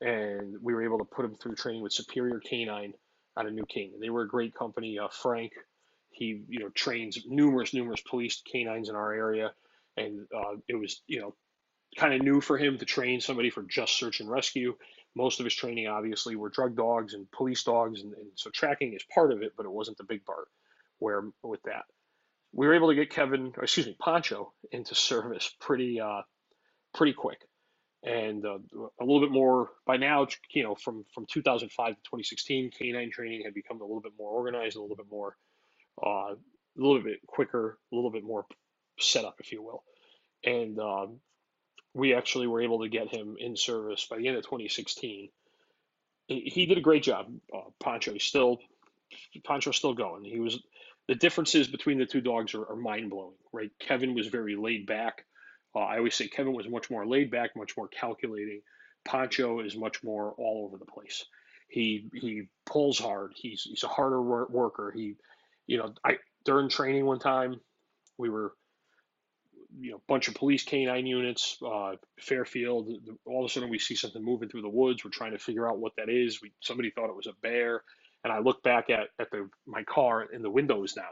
and 0.02 0.56
we 0.62 0.74
were 0.74 0.84
able 0.84 0.98
to 1.00 1.06
put 1.06 1.26
him 1.26 1.36
through 1.36 1.56
training 1.56 1.82
with 1.82 1.94
Superior 1.94 2.40
Canine 2.40 2.94
out 3.38 3.46
of 3.46 3.54
New 3.54 3.66
Canaan. 3.66 4.00
They 4.00 4.10
were 4.10 4.24
a 4.24 4.28
great 4.28 4.54
company. 4.54 5.00
Uh, 5.00 5.08
Frank, 5.10 5.54
he 6.12 6.42
you 6.48 6.60
know 6.60 6.70
trains 6.70 7.20
numerous 7.28 7.74
numerous 7.74 8.02
police 8.02 8.42
canines 8.52 8.90
in 8.90 8.96
our 8.96 9.14
area, 9.14 9.54
and 9.98 10.28
uh, 10.36 10.56
it 10.68 10.76
was 10.76 11.02
you 11.08 11.22
know 11.22 11.36
kind 11.98 12.14
of 12.14 12.22
new 12.22 12.42
for 12.42 12.58
him 12.58 12.78
to 12.78 12.86
train 12.86 13.20
somebody 13.20 13.50
for 13.50 13.64
just 13.64 13.98
search 13.98 14.20
and 14.20 14.30
rescue 14.30 14.76
most 15.16 15.40
of 15.40 15.46
his 15.46 15.56
training 15.56 15.88
obviously 15.88 16.36
were 16.36 16.50
drug 16.50 16.76
dogs 16.76 17.14
and 17.14 17.30
police 17.32 17.64
dogs 17.64 18.02
and, 18.02 18.14
and, 18.14 18.28
so 18.36 18.50
tracking 18.52 18.94
is 18.94 19.04
part 19.14 19.32
of 19.32 19.42
it 19.42 19.54
but 19.58 19.66
it 19.66 19.72
wasn't 19.72 19.98
the 19.98 20.04
big 20.04 20.24
part 20.24 20.48
where 21.00 21.24
with 21.44 21.62
that 21.64 21.86
we 22.54 22.68
were 22.68 22.74
able 22.74 22.90
to 22.90 22.96
get 22.96 23.10
kevin 23.10 23.52
excuse 23.62 23.86
me 23.86 23.96
Pancho 24.02 24.54
into 24.72 24.96
service 24.96 25.52
pretty 25.60 26.00
uh, 26.00 26.22
pretty 26.94 27.14
quick 27.14 27.40
and 28.04 28.46
uh, 28.46 28.58
a 29.02 29.04
little 29.04 29.22
bit 29.22 29.32
more 29.32 29.70
by 29.86 29.98
now 29.98 30.28
you 30.52 30.64
know 30.64 30.76
from 30.76 31.06
from 31.14 31.26
2005 31.32 31.90
to 31.90 32.02
2016 32.04 32.72
canine 32.72 33.12
training 33.12 33.42
had 33.44 33.54
become 33.54 33.82
a 33.82 33.84
little 33.84 34.02
bit 34.02 34.14
more 34.18 34.32
organized 34.32 34.78
a 34.78 34.82
little 34.82 34.96
bit 34.96 35.10
more 35.12 35.36
uh, 36.06 36.34
a 36.34 36.38
little 36.78 37.02
bit 37.02 37.20
quicker 37.28 37.78
a 37.92 37.96
little 37.96 38.12
bit 38.12 38.24
more 38.24 38.46
set 39.00 39.26
up 39.26 39.36
if 39.40 39.52
you 39.52 39.62
will 39.62 39.84
and 40.44 40.80
um, 40.80 41.20
we 41.94 42.14
actually 42.14 42.48
were 42.48 42.62
able 42.62 42.82
to 42.82 42.90
get 42.90 43.14
him 43.14 43.36
in 43.40 43.56
service 43.56 44.06
by 44.10 44.18
the 44.18 44.28
end 44.28 44.38
of 44.38 44.44
2016. 44.44 45.30
He, 46.28 46.40
he 46.42 46.66
did 46.66 46.78
a 46.78 46.82
great 46.82 47.04
job. 47.04 47.28
Uh, 47.54 47.70
Pancho 47.82 48.18
still 48.18 48.60
Pancho's 49.44 49.78
still 49.78 49.96
going. 49.96 50.24
He 50.24 50.40
was 50.40 50.60
the 51.10 51.16
differences 51.16 51.68
between 51.68 51.98
the 51.98 52.06
two 52.06 52.22
dogs 52.22 52.54
are, 52.54 52.70
are 52.70 52.76
mind 52.76 53.10
blowing, 53.10 53.34
right? 53.52 53.72
Kevin 53.80 54.14
was 54.14 54.28
very 54.28 54.56
laid 54.56 54.86
back. 54.86 55.26
Uh, 55.76 55.80
I 55.80 55.98
always 55.98 56.14
say 56.14 56.28
Kevin 56.28 56.54
was 56.54 56.70
much 56.70 56.92
more 56.92 57.04
laid 57.04 57.32
back, 57.32 57.56
much 57.56 57.76
more 57.76 57.88
calculating. 57.88 58.62
Pancho 59.06 59.60
is 59.62 59.76
much 59.76 60.04
more 60.04 60.36
all 60.38 60.66
over 60.68 60.78
the 60.78 60.86
place. 60.86 61.26
He 61.68 62.10
he 62.14 62.44
pulls 62.68 63.00
hard. 63.00 63.34
He's 63.36 63.64
he's 63.64 63.84
a 63.84 63.88
harder 63.88 64.22
worker. 64.22 64.94
He, 64.96 65.16
you 65.66 65.80
know, 65.80 65.96
I 66.06 66.18
during 66.46 66.70
training 66.70 67.08
one 67.08 67.20
time, 67.20 67.60
we 68.20 68.30
were 68.30 68.54
you 69.80 69.92
know, 69.92 70.02
bunch 70.08 70.28
of 70.28 70.36
police 70.36 70.64
canine 70.64 71.08
units, 71.08 71.58
uh, 71.66 71.94
Fairfield. 72.20 72.90
All 73.26 73.46
of 73.46 73.50
a 73.50 73.54
sudden, 73.54 73.70
we 73.70 73.80
see 73.80 73.96
something 73.96 74.24
moving 74.24 74.50
through 74.50 74.64
the 74.64 74.70
woods. 74.70 75.04
We're 75.04 75.12
trying 75.12 75.32
to 75.32 75.40
figure 75.40 75.68
out 75.68 75.80
what 75.80 75.94
that 75.98 76.10
is. 76.10 76.42
We 76.42 76.52
somebody 76.62 76.92
thought 76.92 77.10
it 77.10 77.16
was 77.16 77.28
a 77.28 77.34
bear, 77.42 77.84
and 78.24 78.34
I 78.34 78.40
look 78.40 78.64
back 78.64 78.90
at 78.90 79.10
at 79.20 79.32
the 79.32 79.50
my 79.66 79.84
car, 79.84 80.22
and 80.22 80.44
the 80.44 80.50
windows 80.50 80.94
down, 80.94 81.06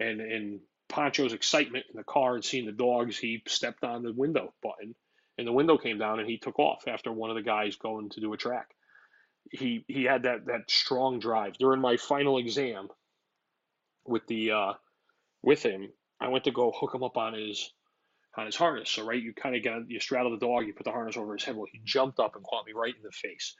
and 0.00 0.20
in 0.20 0.60
Pancho's 0.88 1.32
excitement 1.32 1.86
in 1.90 1.96
the 1.96 2.04
car 2.04 2.34
and 2.34 2.44
seeing 2.44 2.66
the 2.66 2.72
dogs, 2.72 3.18
he 3.18 3.42
stepped 3.46 3.84
on 3.84 4.02
the 4.02 4.12
window 4.12 4.52
button, 4.62 4.94
and 5.38 5.46
the 5.46 5.52
window 5.52 5.78
came 5.78 5.98
down, 5.98 6.20
and 6.20 6.28
he 6.28 6.38
took 6.38 6.58
off 6.58 6.84
after 6.88 7.12
one 7.12 7.30
of 7.30 7.36
the 7.36 7.42
guys 7.42 7.76
going 7.76 8.10
to 8.10 8.20
do 8.20 8.32
a 8.32 8.36
track. 8.36 8.68
He 9.50 9.84
he 9.88 10.04
had 10.04 10.24
that 10.24 10.46
that 10.46 10.70
strong 10.70 11.20
drive 11.20 11.54
during 11.58 11.80
my 11.80 11.96
final 11.96 12.38
exam 12.38 12.88
with 14.06 14.26
the 14.26 14.52
uh, 14.52 14.72
with 15.42 15.62
him. 15.62 15.90
I 16.20 16.28
went 16.28 16.44
to 16.44 16.52
go 16.52 16.72
hook 16.72 16.94
him 16.94 17.02
up 17.02 17.16
on 17.16 17.34
his 17.34 17.72
on 18.36 18.46
his 18.46 18.56
harness. 18.56 18.90
So 18.90 19.04
right, 19.04 19.22
you 19.22 19.32
kind 19.34 19.56
of 19.56 19.62
get 19.62 19.74
you 19.88 20.00
straddle 20.00 20.30
the 20.32 20.44
dog, 20.46 20.66
you 20.66 20.74
put 20.74 20.84
the 20.84 20.92
harness 20.92 21.16
over 21.16 21.34
his 21.34 21.44
head. 21.44 21.56
Well, 21.56 21.66
he 21.70 21.80
jumped 21.84 22.20
up 22.20 22.36
and 22.36 22.44
caught 22.44 22.66
me 22.66 22.72
right 22.74 22.94
in 22.94 23.02
the 23.02 23.12
face. 23.12 23.54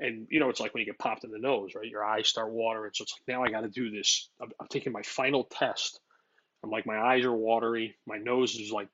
And 0.00 0.26
you 0.30 0.40
know, 0.40 0.48
it's 0.48 0.60
like 0.60 0.74
when 0.74 0.80
you 0.80 0.86
get 0.86 0.98
popped 0.98 1.24
in 1.24 1.30
the 1.30 1.38
nose, 1.38 1.74
right? 1.74 1.88
Your 1.88 2.04
eyes 2.04 2.28
start 2.28 2.50
watering. 2.50 2.90
So 2.94 3.02
it's 3.02 3.14
like 3.14 3.36
now 3.36 3.44
I 3.44 3.50
got 3.50 3.60
to 3.60 3.68
do 3.68 3.90
this. 3.90 4.28
I'm, 4.40 4.50
I'm 4.60 4.66
taking 4.68 4.92
my 4.92 5.02
final 5.02 5.44
test. 5.44 6.00
I'm 6.62 6.70
like 6.70 6.86
my 6.86 6.98
eyes 6.98 7.24
are 7.24 7.32
watery, 7.32 7.96
my 8.06 8.18
nose 8.18 8.54
is 8.54 8.70
like 8.70 8.88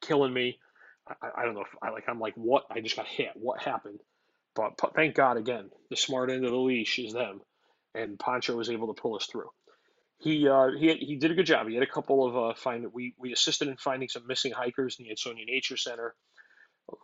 killing 0.00 0.32
me. 0.32 0.58
I, 1.08 1.42
I 1.42 1.44
don't 1.44 1.54
know 1.54 1.60
if 1.60 1.74
I 1.82 1.90
like. 1.90 2.04
I'm 2.08 2.20
like, 2.20 2.34
what? 2.34 2.64
I 2.70 2.80
just 2.80 2.96
got 2.96 3.06
hit. 3.06 3.30
What 3.34 3.60
happened? 3.62 4.00
But, 4.54 4.72
but 4.80 4.94
thank 4.94 5.14
God 5.14 5.36
again, 5.36 5.70
the 5.90 5.96
smart 5.96 6.30
end 6.30 6.44
of 6.44 6.50
the 6.50 6.56
leash 6.56 6.98
is 6.98 7.12
them, 7.12 7.42
and 7.94 8.18
Pancho 8.18 8.56
was 8.56 8.70
able 8.70 8.92
to 8.92 9.00
pull 9.00 9.14
us 9.14 9.26
through 9.26 9.50
he 10.18 10.48
uh, 10.48 10.70
he 10.78 10.94
he 10.94 11.16
did 11.16 11.30
a 11.30 11.34
good 11.34 11.46
job. 11.46 11.68
He 11.68 11.74
had 11.74 11.82
a 11.82 11.90
couple 11.90 12.26
of 12.26 12.36
uh, 12.36 12.54
find 12.54 12.86
we 12.92 13.14
we 13.18 13.32
assisted 13.32 13.68
in 13.68 13.76
finding 13.76 14.08
some 14.08 14.26
missing 14.26 14.52
hikers 14.52 14.96
in 14.98 15.04
the 15.04 15.10
Ansonia 15.10 15.44
Nature 15.44 15.76
Center. 15.76 16.14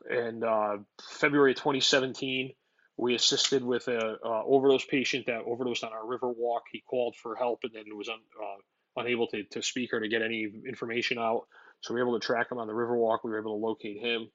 And 0.09 0.45
uh, 0.45 0.79
February 1.11 1.55
2017, 1.55 2.53
we 2.97 3.15
assisted 3.15 3.65
with 3.65 3.89
a 3.89 4.17
uh, 4.25 4.43
overdose 4.45 4.85
patient 4.85 5.27
that 5.27 5.43
overdosed 5.47 5.85
on 5.85 5.93
our 5.93 6.07
river 6.07 6.31
walk. 6.31 6.65
He 6.71 6.81
called 6.81 7.17
for 7.17 7.35
help 7.35 7.61
and 7.63 7.73
then 7.75 7.85
was 7.97 8.09
un, 8.09 8.19
uh, 8.41 9.01
unable 9.01 9.27
to, 9.29 9.43
to 9.45 9.63
speak 9.63 9.93
or 9.93 10.01
to 10.01 10.09
get 10.09 10.23
any 10.23 10.47
information 10.69 11.19
out. 11.19 11.47
So 11.81 11.95
we 11.95 12.01
were 12.01 12.09
able 12.09 12.21
to 12.21 12.25
track 12.25 12.53
him 12.53 12.59
on 12.59 12.67
the 12.67 12.75
river 12.75 12.97
walk. 12.97 13.25
We 13.25 13.31
were 13.31 13.41
able 13.41 13.59
to 13.59 13.67
locate 13.67 13.99
him. 13.99 14.29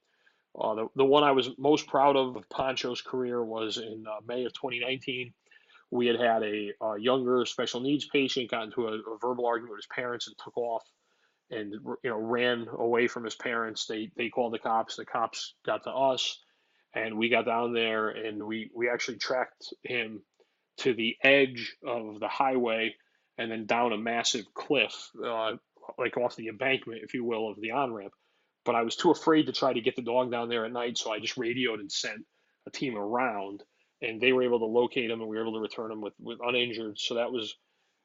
Uh, 0.58 0.74
the, 0.74 0.88
the 0.96 1.04
one 1.04 1.22
I 1.22 1.32
was 1.32 1.50
most 1.56 1.86
proud 1.86 2.16
of 2.16 2.36
of 2.36 2.48
Pancho's 2.50 3.00
career 3.00 3.44
was 3.44 3.78
in 3.78 4.04
uh, 4.08 4.20
May 4.26 4.44
of 4.44 4.52
2019 4.54 5.32
we 5.90 6.06
had 6.06 6.20
had 6.20 6.42
a, 6.42 6.72
a 6.82 6.98
younger 6.98 7.44
special 7.46 7.80
needs 7.80 8.06
patient 8.06 8.50
got 8.50 8.64
into 8.64 8.86
a, 8.88 8.92
a, 8.92 9.18
verbal 9.20 9.46
argument 9.46 9.72
with 9.72 9.78
his 9.78 9.86
parents 9.86 10.26
and 10.26 10.36
took 10.42 10.56
off 10.56 10.82
and 11.50 11.72
you 11.72 12.10
know 12.10 12.18
ran 12.18 12.66
away 12.72 13.06
from 13.08 13.24
his 13.24 13.34
parents 13.34 13.86
they 13.86 14.10
they 14.16 14.28
called 14.28 14.52
the 14.52 14.58
cops 14.58 14.96
the 14.96 15.04
cops 15.04 15.54
got 15.64 15.82
to 15.82 15.90
us 15.90 16.40
and 16.94 17.18
we 17.18 17.28
got 17.28 17.46
down 17.46 17.72
there 17.72 18.08
and 18.08 18.42
we 18.42 18.70
we 18.74 18.88
actually 18.88 19.18
tracked 19.18 19.72
him 19.82 20.22
to 20.78 20.94
the 20.94 21.16
edge 21.22 21.74
of 21.86 22.20
the 22.20 22.28
highway 22.28 22.94
and 23.36 23.50
then 23.50 23.66
down 23.66 23.92
a 23.92 23.98
massive 23.98 24.44
cliff 24.54 25.10
uh, 25.24 25.52
like 25.98 26.16
off 26.16 26.36
the 26.36 26.48
embankment 26.48 27.02
if 27.02 27.14
you 27.14 27.24
will 27.24 27.50
of 27.50 27.60
the 27.60 27.70
on 27.70 27.92
ramp 27.92 28.12
but 28.64 28.74
i 28.74 28.82
was 28.82 28.96
too 28.96 29.10
afraid 29.10 29.46
to 29.46 29.52
try 29.52 29.72
to 29.72 29.80
get 29.80 29.96
the 29.96 30.02
dog 30.02 30.30
down 30.30 30.48
there 30.48 30.64
at 30.64 30.72
night 30.72 30.96
so 30.96 31.12
i 31.12 31.18
just 31.18 31.36
radioed 31.36 31.80
and 31.80 31.90
sent 31.90 32.24
a 32.66 32.70
team 32.70 32.96
around 32.96 33.62
and 34.02 34.20
they 34.20 34.32
were 34.32 34.42
able 34.42 34.60
to 34.60 34.66
locate 34.66 35.10
him 35.10 35.20
and 35.20 35.28
we 35.28 35.36
were 35.36 35.42
able 35.42 35.54
to 35.54 35.60
return 35.60 35.90
him 35.90 36.00
with, 36.00 36.14
with 36.20 36.38
uninjured. 36.42 36.98
So 36.98 37.14
that 37.16 37.32
was, 37.32 37.54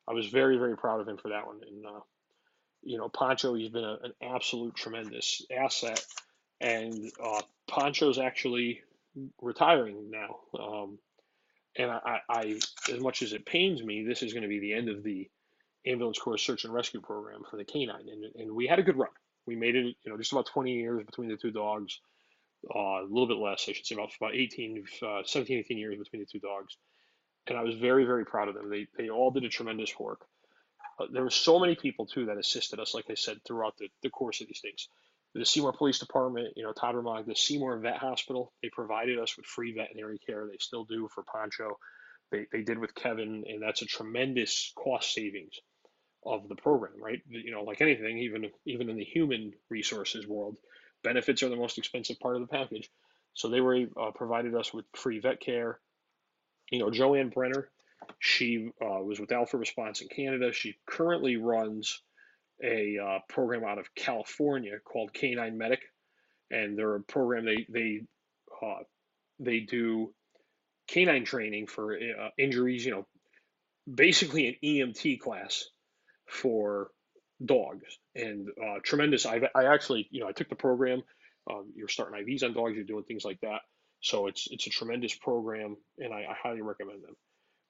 I 0.08 0.13
was 0.13 0.28
very, 0.28 0.58
very 0.58 0.76
proud 0.76 1.02
of 1.02 1.08
him 1.08 1.17
for 1.17 1.30
that 1.30 1.46
one. 1.46 1.60
And, 1.67 1.86
uh, 1.86 2.00
you 2.82 2.98
know, 2.98 3.10
Pancho, 3.10 3.54
he's 3.54 3.69
been 3.69 3.84
a, 3.84 3.98
an 4.04 4.13
absolute 4.22 4.76
tremendous 4.76 5.46
asset. 5.56 6.04
And 6.63 7.12
uh, 7.23 7.41
Pancho's 7.69 8.17
actually 8.17 8.82
retiring 9.41 10.10
now. 10.10 10.38
Um, 10.60 10.97
and 11.76 11.91
I, 11.91 12.19
I, 12.30 12.60
as 12.91 12.99
much 12.99 13.21
as 13.21 13.34
it 13.34 13.45
pains 13.45 13.84
me, 13.84 14.04
this 14.04 14.23
is 14.23 14.34
going 14.34 14.43
to 14.43 14.49
be 14.49 14.60
the 14.60 14.73
end 14.73 14.89
of 14.89 15.04
the 15.04 15.30
ambulance 15.86 16.19
corps 16.19 16.38
search 16.38 16.63
and 16.63 16.73
rescue 16.73 17.02
program 17.02 17.41
for 17.49 17.58
the 17.58 17.65
canine. 17.65 18.08
And, 18.10 18.26
and 18.36 18.52
we 18.56 18.67
had 18.67 18.80
a 18.80 18.84
good 18.84 18.97
run. 18.97 19.10
We 19.45 19.56
made 19.56 19.76
it, 19.76 19.95
you 20.04 20.12
know, 20.12 20.17
just 20.17 20.32
about 20.32 20.45
20 20.47 20.71
years 20.71 21.06
between 21.06 21.30
the 21.30 21.36
two 21.36 21.52
dogs 21.52 21.99
uh, 22.73 23.02
a 23.02 23.08
little 23.10 23.28
bit 23.28 23.38
less, 23.38 23.65
I 23.67 23.73
should 23.73 23.86
say, 23.86 23.95
about, 23.95 24.12
about 24.15 24.36
18, 24.36 24.86
uh, 25.06 25.21
17, 25.26 25.60
18 25.60 25.78
years 25.78 25.97
between 25.97 26.21
the 26.21 26.26
two 26.26 26.39
dogs. 26.39 26.78
And 27.47 27.58
I 27.58 27.63
was 27.63 27.76
very, 27.76 28.06
very 28.06 28.26
proud 28.26 28.47
of 28.47 28.56
them. 28.56 28.69
They, 28.69 28.88
they 28.97 29.10
all 29.10 29.32
did 29.32 29.43
a 29.43 29.49
tremendous 29.49 29.99
work. 29.99 30.21
Uh, 30.97 31.08
there 31.12 31.23
were 31.23 31.30
so 31.30 31.60
many 31.60 31.76
people, 31.76 32.06
too, 32.06 32.28
that 32.28 32.38
assisted 32.38 32.80
us, 32.80 32.93
like 32.93 33.10
I 33.10 33.15
said, 33.15 33.41
throughout 33.45 33.78
the, 33.78 33.89
the 34.02 34.10
course 34.10 34.39
of 34.39 34.47
these 34.47 34.62
things. 34.62 34.88
The 35.36 35.46
Seymour 35.46 35.74
Police 35.74 36.00
Department, 36.00 36.54
you 36.56 36.63
know, 36.63 36.74
Todd 36.74 36.96
the 37.26 37.36
Seymour 37.36 37.80
Vet 37.80 37.98
Hospital, 37.98 38.54
they 38.62 38.69
provided 38.69 39.17
us 39.17 39.36
with 39.36 39.48
free 39.48 39.74
veterinary 39.74 40.19
care. 40.19 40.48
They 40.48 40.58
still 40.60 40.84
do 40.84 41.10
for 41.13 41.24
Pancho. 41.24 41.78
They, 42.32 42.46
they 42.52 42.62
did 42.62 42.78
with 42.78 42.93
Kevin, 42.93 43.43
and 43.48 43.62
that's 43.62 43.82
a 43.82 43.86
tremendous 43.86 44.72
cost 44.76 45.13
savings 45.13 45.60
of 46.26 46.48
the 46.48 46.56
program, 46.56 46.93
right? 47.02 47.22
You 47.28 47.52
know, 47.52 47.63
like 47.63 47.82
anything, 47.82 48.19
even 48.19 48.50
even 48.65 48.89
in 48.89 48.98
the 48.98 49.04
human 49.04 49.54
resources 49.69 50.28
world, 50.28 50.56
benefits 51.04 51.43
are 51.43 51.50
the 51.50 51.56
most 51.56 51.78
expensive 51.78 52.19
part 52.19 52.36
of 52.36 52.41
the 52.41 52.48
package. 52.48 52.89
So 53.34 53.50
they 53.50 53.62
were 53.62 53.86
uh, 54.00 54.12
provided 54.12 54.56
us 54.56 54.74
with 54.74 54.86
free 54.96 55.19
vet 55.19 55.39
care. 55.39 55.80
You 56.72 56.80
know, 56.80 56.91
Joanne 56.91 57.30
Brenner, 57.30 57.69
she 58.19 58.69
uh, 58.82 59.02
was 59.04 59.19
with 59.19 59.32
Alpha 59.32 59.58
Response 59.58 60.02
in 60.02 60.08
Canada. 60.08 60.54
She 60.54 60.76
currently 60.86 61.38
runs 61.38 62.02
a 62.62 62.98
uh, 62.98 63.20
program 63.30 63.63
out 63.63 63.78
of 63.78 63.94
California 63.96 64.74
called 64.84 65.13
Canine 65.13 65.58
Medic, 65.58 65.82
and 66.52 66.78
they're 66.78 66.96
a 66.96 67.02
program 67.02 67.46
they 67.46 67.66
they 67.70 68.02
uh, 68.62 68.84
they 69.39 69.60
do 69.60 70.13
canine 70.88 71.26
training 71.26 71.68
for 71.68 71.96
uh, 71.96 72.30
injuries. 72.38 72.86
You 72.86 72.92
know, 72.92 73.08
basically 73.92 74.48
an 74.48 74.56
EMT 74.63 75.20
class 75.20 75.66
for 76.28 76.89
dogs 77.44 77.98
and 78.16 78.48
uh, 78.50 78.80
tremendous. 78.84 79.26
I, 79.26 79.42
I 79.56 79.66
actually, 79.66 80.08
you 80.12 80.22
know, 80.22 80.28
I 80.28 80.32
took 80.32 80.50
the 80.50 80.56
program. 80.56 81.02
Um, 81.50 81.74
you're 81.76 81.89
starting 81.89 82.24
IVs 82.24 82.44
on 82.44 82.54
dogs. 82.54 82.76
You're 82.76 82.86
doing 82.86 83.04
things 83.04 83.26
like 83.26 83.42
that. 83.42 83.62
So 84.02 84.28
it's 84.28 84.48
it's 84.52 84.68
a 84.68 84.70
tremendous 84.70 85.16
program, 85.16 85.78
and 85.98 86.13
I, 86.13 86.20
I 86.30 86.36
highly 86.42 86.62
recommend 86.62 87.04
them. 87.04 87.16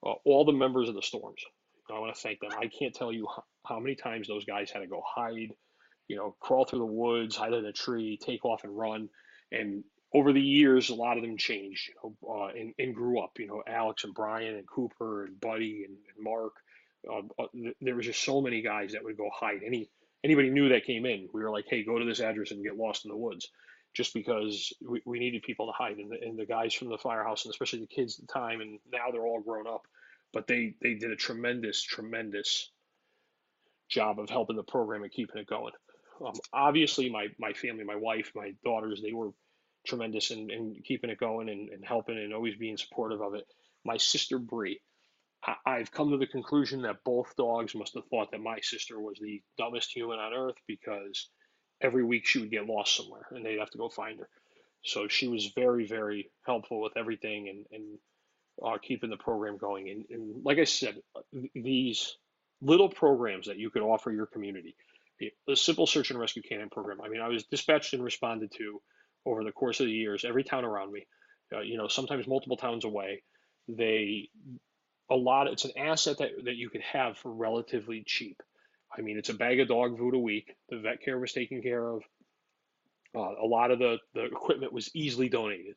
Uh, 0.04 0.14
all 0.24 0.44
the 0.44 0.52
members 0.52 0.88
of 0.88 0.94
the 0.94 1.02
Storms, 1.02 1.40
I 1.88 1.98
want 1.98 2.14
to 2.14 2.20
thank 2.20 2.40
them. 2.40 2.50
I 2.58 2.66
can't 2.66 2.94
tell 2.94 3.12
you 3.12 3.28
how, 3.66 3.80
many 3.80 3.94
times 3.94 4.28
those 4.28 4.44
guys 4.44 4.70
had 4.70 4.80
to 4.80 4.86
go 4.86 5.02
hide, 5.06 5.52
you 6.08 6.16
know, 6.16 6.34
crawl 6.40 6.64
through 6.64 6.80
the 6.80 6.86
woods, 6.86 7.36
hide 7.36 7.52
in 7.52 7.64
a 7.64 7.72
tree, 7.72 8.18
take 8.20 8.44
off 8.44 8.64
and 8.64 8.76
run. 8.76 9.08
And 9.52 9.84
over 10.12 10.32
the 10.32 10.40
years, 10.40 10.90
a 10.90 10.94
lot 10.94 11.16
of 11.16 11.22
them 11.22 11.36
changed, 11.36 11.88
you 11.88 11.94
know, 12.22 12.34
uh, 12.34 12.46
and, 12.48 12.74
and 12.78 12.94
grew 12.94 13.20
up. 13.20 13.38
You 13.38 13.46
know, 13.46 13.62
Alex 13.66 14.04
and 14.04 14.14
Brian 14.14 14.56
and 14.56 14.66
Cooper 14.66 15.24
and 15.24 15.40
Buddy 15.40 15.84
and, 15.86 15.96
and 16.14 16.24
Mark 16.24 16.54
uh, 17.10 17.22
uh 17.38 17.46
there 17.80 17.94
was 17.94 18.06
just 18.06 18.22
so 18.22 18.40
many 18.40 18.62
guys 18.62 18.92
that 18.92 19.04
would 19.04 19.16
go 19.16 19.30
hide. 19.32 19.60
Any 19.64 19.88
anybody 20.22 20.50
knew 20.50 20.70
that 20.70 20.84
came 20.84 21.06
in, 21.06 21.28
we 21.32 21.42
were 21.42 21.50
like, 21.50 21.66
hey, 21.68 21.84
go 21.84 21.98
to 21.98 22.04
this 22.04 22.20
address 22.20 22.50
and 22.50 22.64
get 22.64 22.76
lost 22.76 23.04
in 23.04 23.10
the 23.10 23.16
woods, 23.16 23.48
just 23.94 24.14
because 24.14 24.72
we, 24.80 25.02
we 25.04 25.18
needed 25.18 25.42
people 25.42 25.66
to 25.66 25.72
hide. 25.72 25.98
And 25.98 26.10
the, 26.10 26.20
and 26.20 26.38
the 26.38 26.46
guys 26.46 26.74
from 26.74 26.88
the 26.88 26.98
firehouse, 26.98 27.44
and 27.44 27.52
especially 27.52 27.80
the 27.80 27.86
kids 27.86 28.18
at 28.18 28.26
the 28.26 28.32
time, 28.32 28.60
and 28.60 28.78
now 28.92 29.10
they're 29.12 29.26
all 29.26 29.40
grown 29.40 29.66
up, 29.66 29.86
but 30.32 30.46
they 30.46 30.74
they 30.80 30.94
did 30.94 31.10
a 31.10 31.16
tremendous, 31.16 31.82
tremendous 31.82 32.70
job 33.88 34.18
of 34.18 34.30
helping 34.30 34.56
the 34.56 34.62
program 34.62 35.02
and 35.02 35.12
keeping 35.12 35.40
it 35.40 35.46
going. 35.46 35.72
Um, 36.24 36.34
obviously, 36.52 37.10
my 37.10 37.28
my 37.38 37.52
family, 37.52 37.84
my 37.84 37.96
wife, 37.96 38.32
my 38.34 38.52
daughters, 38.64 39.02
they 39.02 39.12
were 39.12 39.30
tremendous 39.86 40.30
in, 40.30 40.50
in 40.50 40.76
keeping 40.84 41.10
it 41.10 41.18
going 41.18 41.48
and, 41.48 41.68
and 41.68 41.84
helping 41.84 42.18
and 42.18 42.32
always 42.32 42.56
being 42.56 42.76
supportive 42.76 43.20
of 43.20 43.34
it. 43.34 43.44
My 43.84 43.98
sister 43.98 44.38
Bree, 44.38 44.80
I've 45.66 45.92
come 45.92 46.10
to 46.10 46.16
the 46.16 46.26
conclusion 46.26 46.82
that 46.82 47.04
both 47.04 47.36
dogs 47.36 47.74
must 47.74 47.94
have 47.94 48.06
thought 48.06 48.30
that 48.30 48.40
my 48.40 48.60
sister 48.60 48.98
was 48.98 49.18
the 49.20 49.42
dumbest 49.58 49.92
human 49.92 50.18
on 50.18 50.32
earth 50.32 50.56
because 50.66 51.28
every 51.82 52.02
week 52.02 52.26
she 52.26 52.38
would 52.40 52.50
get 52.50 52.66
lost 52.66 52.96
somewhere 52.96 53.26
and 53.30 53.44
they'd 53.44 53.58
have 53.58 53.70
to 53.70 53.78
go 53.78 53.88
find 53.88 54.20
her. 54.20 54.28
So 54.84 55.08
she 55.08 55.28
was 55.28 55.52
very, 55.54 55.86
very 55.86 56.30
helpful 56.46 56.80
with 56.80 56.96
everything 56.96 57.48
and, 57.48 57.66
and 57.72 57.98
uh, 58.62 58.78
keeping 58.78 59.10
the 59.10 59.16
program 59.16 59.58
going. 59.58 59.90
And, 59.90 60.04
and 60.10 60.44
like 60.44 60.58
I 60.58 60.64
said, 60.64 60.96
these 61.54 62.16
little 62.60 62.88
programs 62.88 63.46
that 63.46 63.58
you 63.58 63.70
could 63.70 63.82
offer 63.82 64.10
your 64.12 64.26
community, 64.26 64.74
the 65.46 65.56
simple 65.56 65.86
search 65.86 66.10
and 66.10 66.18
rescue 66.18 66.42
canine 66.42 66.70
program. 66.70 67.00
I 67.00 67.08
mean, 67.08 67.20
I 67.20 67.28
was 67.28 67.44
dispatched 67.44 67.94
and 67.94 68.02
responded 68.02 68.52
to 68.58 68.80
over 69.26 69.44
the 69.44 69.52
course 69.52 69.80
of 69.80 69.86
the 69.86 69.92
years, 69.92 70.24
every 70.24 70.44
town 70.44 70.64
around 70.64 70.92
me, 70.92 71.06
uh, 71.54 71.60
you 71.60 71.76
know, 71.76 71.88
sometimes 71.88 72.26
multiple 72.26 72.56
towns 72.56 72.84
away. 72.84 73.22
They 73.68 74.28
a 75.10 75.14
lot. 75.14 75.46
It's 75.46 75.64
an 75.64 75.72
asset 75.76 76.18
that, 76.18 76.30
that 76.44 76.56
you 76.56 76.70
could 76.70 76.82
have 76.82 77.16
for 77.18 77.32
relatively 77.32 78.02
cheap. 78.06 78.42
I 78.96 79.00
mean, 79.00 79.18
it's 79.18 79.28
a 79.28 79.34
bag 79.34 79.60
of 79.60 79.68
dog 79.68 79.98
food 79.98 80.14
a 80.14 80.18
week. 80.18 80.54
The 80.68 80.78
vet 80.78 81.02
care 81.02 81.18
was 81.18 81.32
taken 81.32 81.62
care 81.62 81.86
of. 81.86 82.02
Uh, 83.14 83.34
a 83.42 83.46
lot 83.46 83.70
of 83.70 83.78
the, 83.78 83.98
the 84.14 84.24
equipment 84.24 84.72
was 84.72 84.90
easily 84.94 85.28
donated. 85.28 85.76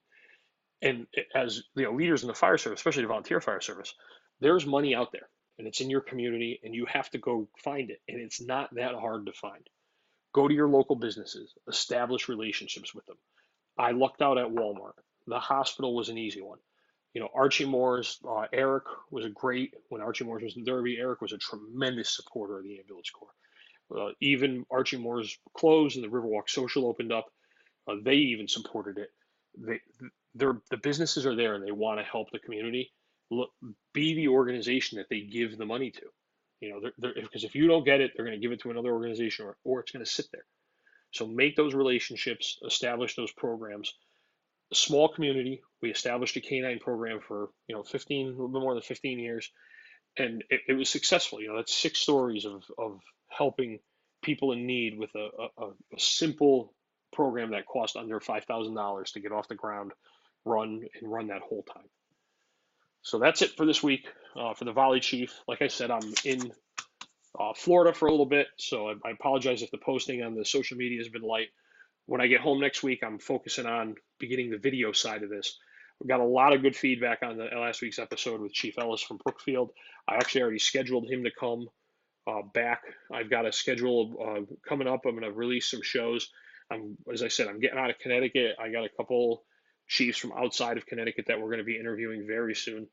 And 0.82 1.08
as 1.36 1.63
you 1.76 1.84
know, 1.84 1.92
leaders 1.92 2.24
in 2.24 2.28
the 2.28 2.34
fire 2.34 2.58
service, 2.58 2.80
especially 2.80 3.04
the 3.04 3.10
volunteer 3.10 3.42
fire 3.42 3.62
service, 3.62 3.94
there's 4.40 4.66
money 4.66 4.94
out 4.94 5.12
there 5.12 5.28
and 5.58 5.67
it's 5.67 5.82
in 5.82 5.89
your 5.89 6.02
community 6.02 6.60
and 6.63 6.74
you 6.76 6.86
have 6.86 7.10
to 7.12 7.17
go 7.17 7.48
find 7.63 7.89
it. 7.89 8.02
And 8.08 8.20
it's 8.20 8.41
not 8.41 8.74
that 8.76 8.96
hard 8.96 9.26
to 9.26 9.34
find. 9.34 9.67
Go 10.34 10.48
to 10.48 10.54
your 10.54 10.70
local 10.70 10.96
businesses, 10.96 11.54
establish 11.67 12.30
relationships 12.30 12.93
with 12.93 13.06
them. 13.06 13.17
I 13.78 13.91
lucked 13.91 14.22
out 14.22 14.38
at 14.38 14.48
Walmart. 14.48 14.93
The 15.26 15.39
hospital 15.39 15.96
was 15.96 16.10
an 16.10 16.17
easy 16.17 16.41
one. 16.41 16.60
You 17.13 17.22
know, 17.22 17.30
Archie 17.34 17.65
Moore's, 17.65 18.20
uh, 18.28 18.46
Eric 18.54 18.84
was 19.10 19.26
a 19.26 19.30
great, 19.30 19.74
when 19.89 20.02
Archie 20.02 20.26
Moore's 20.26 20.43
was 20.43 20.58
in 20.58 20.65
Derby, 20.65 20.98
Eric 21.00 21.22
was 21.22 21.34
a 21.34 21.38
tremendous 21.38 22.15
supporter 22.15 22.60
of 22.60 22.63
the 22.63 22.80
ambulance 22.80 23.10
corps. 23.10 23.30
Uh, 23.96 24.12
even 24.22 24.65
Archie 24.70 24.98
Moore's 24.98 25.38
closed 25.56 25.96
and 25.96 26.04
the 26.04 26.10
Riverwalk 26.10 26.50
Social 26.50 26.86
opened 26.88 27.12
up, 27.12 27.26
uh, 27.88 27.96
they 28.04 28.15
even 28.15 28.48
supported 28.48 28.98
it. 28.98 29.10
They, 29.58 29.80
the 30.36 30.78
businesses 30.84 31.26
are 31.26 31.36
there 31.36 31.56
and 31.56 31.65
they 31.65 31.72
want 31.72 32.00
to 32.00 32.04
help 32.04 32.30
the 32.32 32.39
community. 32.39 32.91
Look, 33.30 33.50
be 33.94 34.16
the 34.16 34.30
organization 34.30 34.98
that 34.98 35.08
they 35.10 35.22
give 35.22 35.58
the 35.58 35.66
money 35.66 35.92
to. 35.92 36.06
You 36.62 36.70
know, 36.72 36.80
they're, 36.82 36.94
they're, 36.98 37.22
because 37.22 37.44
if 37.44 37.56
you 37.56 37.68
don't 37.68 37.86
get 37.86 38.02
it, 38.02 38.12
they're 38.16 38.26
going 38.26 38.38
to 38.38 38.42
give 38.42 38.52
it 38.52 38.62
to 38.62 38.72
another 38.72 38.92
organization 38.92 39.46
or, 39.46 39.58
or 39.63 39.82
it's 39.82 39.92
going 39.92 40.04
to 40.04 40.10
sit 40.10 40.28
there. 40.32 40.46
So 41.12 41.28
make 41.28 41.56
those 41.56 41.74
relationships, 41.74 42.60
establish 42.66 43.16
those 43.16 43.32
programs. 43.32 43.94
A 44.72 44.76
small 44.76 45.08
community, 45.08 45.62
we 45.82 45.92
established 45.92 46.36
a 46.36 46.42
canine 46.42 46.80
program 46.80 47.20
for, 47.26 47.50
you 47.68 47.76
know, 47.76 47.84
15, 47.84 48.28
a 48.28 48.30
little 48.32 48.48
bit 48.50 48.62
more 48.62 48.74
than 48.74 48.84
15 48.84 49.20
years. 49.20 49.52
And 50.18 50.44
it, 50.50 50.62
it 50.70 50.74
was 50.74 50.90
successful. 50.90 51.42
You 51.42 51.50
know, 51.50 51.58
that's 51.58 51.74
six 51.74 52.00
stories 52.00 52.46
of, 52.46 52.63
of 52.78 53.00
helping 53.30 53.80
people 54.24 54.52
in 54.52 54.66
need 54.66 54.98
with 54.98 55.12
a, 55.16 55.30
a, 55.58 55.68
a 55.68 56.00
simple 56.00 56.74
program 57.13 57.52
that 57.52 57.66
cost 57.66 57.96
under 57.96 58.20
$5,000 58.20 59.13
to 59.13 59.20
get 59.20 59.32
off 59.32 59.48
the 59.48 59.56
ground, 59.56 59.92
run, 60.44 60.82
and 61.00 61.12
run 61.12 61.28
that 61.28 61.42
whole 61.42 61.63
time. 61.63 61.86
So 63.08 63.20
that's 63.20 63.41
it 63.41 63.56
for 63.56 63.65
this 63.65 63.82
week 63.82 64.06
uh, 64.36 64.54
for 64.54 64.65
the 64.65 64.74
Volley 64.74 65.00
Chief. 65.00 65.34
Like 65.48 65.62
I 65.62 65.67
said, 65.67 65.91
I'm 65.91 66.13
in 66.26 66.52
uh, 67.39 67.54
Florida 67.56 67.93
for 67.93 68.08
a 68.10 68.12
little 68.12 68.26
bit, 68.26 68.48
so 68.58 68.89
I, 68.89 68.96
I, 69.06 69.12
apologize 69.12 69.62
if 69.62 69.72
the 69.72 69.78
posting 69.78 70.24
on 70.24 70.36
the 70.36 70.43
social 70.43 70.76
media 70.76 70.98
has 70.98 71.08
been 71.08 71.22
light. 71.22 71.48
When 72.06 72.20
I 72.20 72.28
get 72.28 72.41
home 72.41 72.60
next 72.60 72.84
week, 72.84 73.06
I'm 73.06 73.17
focusing 73.17 73.65
on 73.65 73.96
beginning 74.20 74.50
the 74.50 74.58
video 74.58 74.91
side 74.91 75.24
of 75.24 75.30
this. 75.30 75.58
We 76.02 76.10
got 76.10 76.20
a 76.20 76.26
lot 76.26 76.52
of 76.52 76.62
good 76.62 76.76
feedback 76.76 77.20
on 77.24 77.38
the 77.38 77.46
last 77.46 77.82
week's 77.82 77.98
episode 77.98 78.41
with 78.41 78.52
Chief 78.52 78.78
Ellis 78.78 79.02
from 79.02 79.20
Brookfield. 79.24 79.70
I 80.06 80.15
actually 80.15 80.41
already 80.41 80.60
scheduled 80.60 81.10
him 81.10 81.24
to 81.24 81.32
come 81.32 81.70
uh, 82.30 82.41
back. 82.54 82.82
I've 83.10 83.30
got 83.30 83.46
a 83.46 83.54
schedule 83.54 84.17
uh, 84.22 84.54
coming 84.67 84.89
up. 84.89 85.06
I'm 85.06 85.12
going 85.12 85.24
to 85.24 85.32
release 85.32 85.72
some 85.72 85.82
shows. 85.82 86.30
I'm, 86.70 86.98
as 87.13 87.24
I 87.24 87.30
said, 87.30 87.48
I'm 87.48 87.62
getting 87.62 87.80
out 87.80 87.89
of 87.89 88.00
Connecticut. 88.00 88.58
I 88.62 88.67
got 88.67 88.84
a 88.84 88.89
couple 88.98 89.43
chiefs 89.88 90.17
from 90.17 90.34
outside 90.34 90.78
of 90.78 90.86
Connecticut 90.86 91.26
that 91.28 91.39
we're 91.39 91.47
going 91.47 91.60
to 91.60 91.63
be 91.63 91.80
interviewing 91.80 92.26
very 92.28 92.56
soon. 92.56 92.88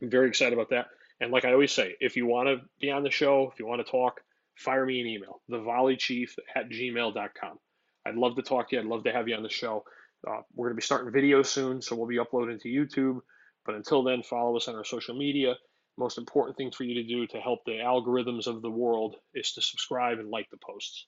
I'm 0.00 0.10
very 0.10 0.28
excited 0.28 0.52
about 0.52 0.70
that. 0.70 0.86
And 1.20 1.32
like 1.32 1.44
I 1.44 1.52
always 1.52 1.72
say, 1.72 1.96
if 2.00 2.16
you 2.16 2.26
want 2.26 2.48
to 2.48 2.66
be 2.80 2.90
on 2.90 3.02
the 3.02 3.10
show, 3.10 3.50
if 3.52 3.58
you 3.58 3.66
want 3.66 3.84
to 3.84 3.90
talk, 3.90 4.20
fire 4.56 4.84
me 4.84 5.00
an 5.00 5.06
email, 5.06 5.40
thevolleychief 5.50 6.30
at 6.54 6.68
gmail.com. 6.68 7.58
I'd 8.06 8.14
love 8.14 8.36
to 8.36 8.42
talk 8.42 8.70
to 8.70 8.76
you. 8.76 8.82
I'd 8.82 8.88
love 8.88 9.04
to 9.04 9.12
have 9.12 9.28
you 9.28 9.34
on 9.34 9.42
the 9.42 9.48
show. 9.48 9.84
Uh, 10.26 10.40
we're 10.54 10.68
going 10.68 10.76
to 10.76 10.80
be 10.80 10.84
starting 10.84 11.12
videos 11.12 11.46
soon, 11.46 11.82
so 11.82 11.96
we'll 11.96 12.06
be 12.06 12.18
uploading 12.18 12.58
to 12.60 12.68
YouTube. 12.68 13.20
But 13.64 13.74
until 13.74 14.02
then, 14.02 14.22
follow 14.22 14.56
us 14.56 14.68
on 14.68 14.76
our 14.76 14.84
social 14.84 15.16
media. 15.16 15.56
Most 15.98 16.18
important 16.18 16.56
thing 16.56 16.70
for 16.70 16.84
you 16.84 16.94
to 16.94 17.08
do 17.08 17.26
to 17.28 17.40
help 17.40 17.64
the 17.64 17.72
algorithms 17.72 18.46
of 18.46 18.62
the 18.62 18.70
world 18.70 19.16
is 19.34 19.52
to 19.52 19.62
subscribe 19.62 20.18
and 20.18 20.30
like 20.30 20.48
the 20.50 20.58
posts. 20.58 21.06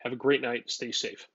Have 0.00 0.12
a 0.12 0.16
great 0.16 0.42
night. 0.42 0.70
Stay 0.70 0.92
safe. 0.92 1.26